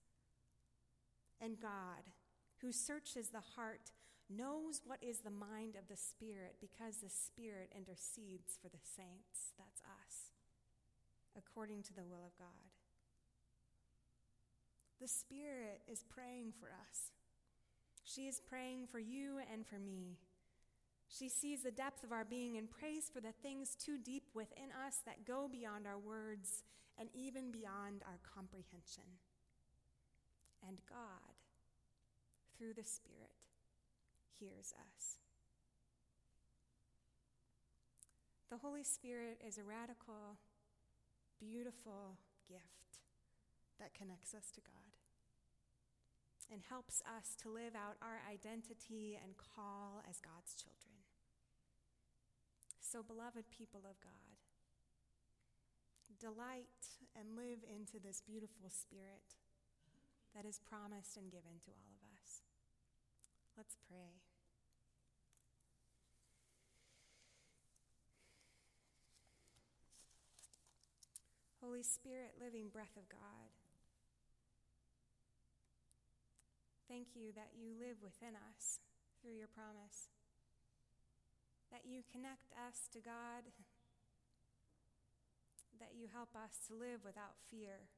And 1.41 1.61
God, 1.61 2.15
who 2.61 2.71
searches 2.71 3.31
the 3.31 3.43
heart, 3.57 3.91
knows 4.31 4.81
what 4.87 5.03
is 5.03 5.19
the 5.19 5.31
mind 5.31 5.75
of 5.75 5.89
the 5.89 5.97
Spirit 5.97 6.57
because 6.61 6.99
the 6.99 7.11
Spirit 7.11 7.73
intercedes 7.77 8.57
for 8.63 8.69
the 8.69 8.81
saints. 8.81 9.53
That's 9.59 9.83
us, 9.83 10.31
according 11.37 11.83
to 11.85 11.95
the 11.95 12.05
will 12.05 12.25
of 12.25 12.39
God. 12.39 12.71
The 15.01 15.09
Spirit 15.09 15.83
is 15.91 16.05
praying 16.09 16.53
for 16.61 16.69
us. 16.69 17.11
She 18.05 18.23
is 18.23 18.41
praying 18.41 18.87
for 18.91 18.99
you 18.99 19.39
and 19.53 19.67
for 19.67 19.79
me. 19.79 20.19
She 21.09 21.29
sees 21.29 21.63
the 21.63 21.71
depth 21.71 22.05
of 22.05 22.13
our 22.13 22.25
being 22.25 22.57
and 22.57 22.71
prays 22.71 23.11
for 23.13 23.21
the 23.21 23.33
things 23.43 23.75
too 23.75 23.99
deep 23.99 24.25
within 24.35 24.71
us 24.87 25.01
that 25.05 25.27
go 25.27 25.49
beyond 25.51 25.87
our 25.87 25.99
words 25.99 26.65
and 26.99 27.09
even 27.15 27.51
beyond 27.51 28.03
our 28.07 28.19
comprehension. 28.23 29.21
And 30.67 30.79
God, 30.89 31.37
through 32.57 32.75
the 32.75 32.85
Spirit, 32.85 33.35
hears 34.39 34.73
us. 34.73 35.19
The 38.51 38.59
Holy 38.59 38.85
Spirit 38.85 39.41
is 39.47 39.59
a 39.59 39.65
radical, 39.65 40.39
beautiful 41.41 42.17
gift 42.49 43.01
that 43.79 43.95
connects 43.95 44.35
us 44.35 44.51
to 44.55 44.61
God 44.61 44.92
and 46.53 46.61
helps 46.69 47.01
us 47.09 47.33
to 47.41 47.49
live 47.49 47.73
out 47.73 47.97
our 48.05 48.21
identity 48.29 49.17
and 49.17 49.41
call 49.41 50.05
as 50.05 50.21
God's 50.21 50.53
children. 50.53 51.01
So, 52.85 53.01
beloved 53.01 53.49
people 53.49 53.89
of 53.89 53.97
God, 54.05 54.37
delight 56.21 57.01
and 57.17 57.33
live 57.33 57.65
into 57.65 57.97
this 57.97 58.21
beautiful 58.21 58.69
spirit 58.69 59.41
that 60.37 60.45
is 60.45 60.61
promised 60.61 61.17
and 61.17 61.33
given 61.33 61.57
to 61.65 61.73
all 61.73 61.97
of 61.97 62.05
us. 62.21 62.45
Let's 63.57 63.77
pray. 63.89 64.21
Holy 71.65 71.83
Spirit, 71.83 72.35
living 72.43 72.69
breath 72.69 72.97
of 72.99 73.09
God, 73.09 73.49
thank 76.93 77.17
you 77.17 77.33
that 77.33 77.57
you 77.57 77.73
live 77.73 78.05
within 78.05 78.37
us 78.37 78.77
through 79.17 79.33
your 79.33 79.49
promise, 79.49 80.13
that 81.73 81.89
you 81.89 82.05
connect 82.05 82.53
us 82.53 82.85
to 82.93 83.01
God, 83.01 83.49
that 85.81 85.97
you 85.97 86.13
help 86.13 86.37
us 86.37 86.61
to 86.69 86.77
live 86.77 87.01
without 87.01 87.41
fear, 87.49 87.89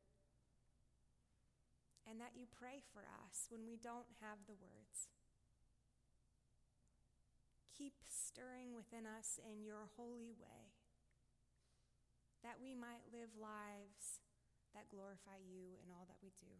and 2.06 2.22
that 2.22 2.38
you 2.38 2.46
pray 2.46 2.86
for 2.94 3.02
us 3.02 3.50
when 3.50 3.66
we 3.66 3.74
don't 3.74 4.14
have 4.22 4.46
the 4.46 4.54
words. 4.54 5.10
Keep 7.74 7.98
stirring 8.06 8.78
within 8.78 9.10
us 9.10 9.42
in 9.42 9.66
your 9.66 9.90
holy 9.98 10.30
way 10.38 10.70
that 12.46 12.62
we 12.62 12.78
might 12.78 13.10
live 13.10 13.34
lives 13.34 14.22
that 14.70 14.86
glorify 14.86 15.42
you 15.42 15.82
in 15.82 15.90
all 15.90 16.06
that 16.06 16.22
we 16.22 16.30
do. 16.38 16.54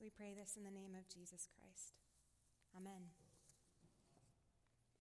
We 0.00 0.10
pray 0.10 0.34
this 0.34 0.56
in 0.56 0.64
the 0.64 0.70
name 0.70 0.94
of 0.94 1.08
Jesus 1.08 1.48
Christ. 1.56 1.96
Amen. 2.76 3.15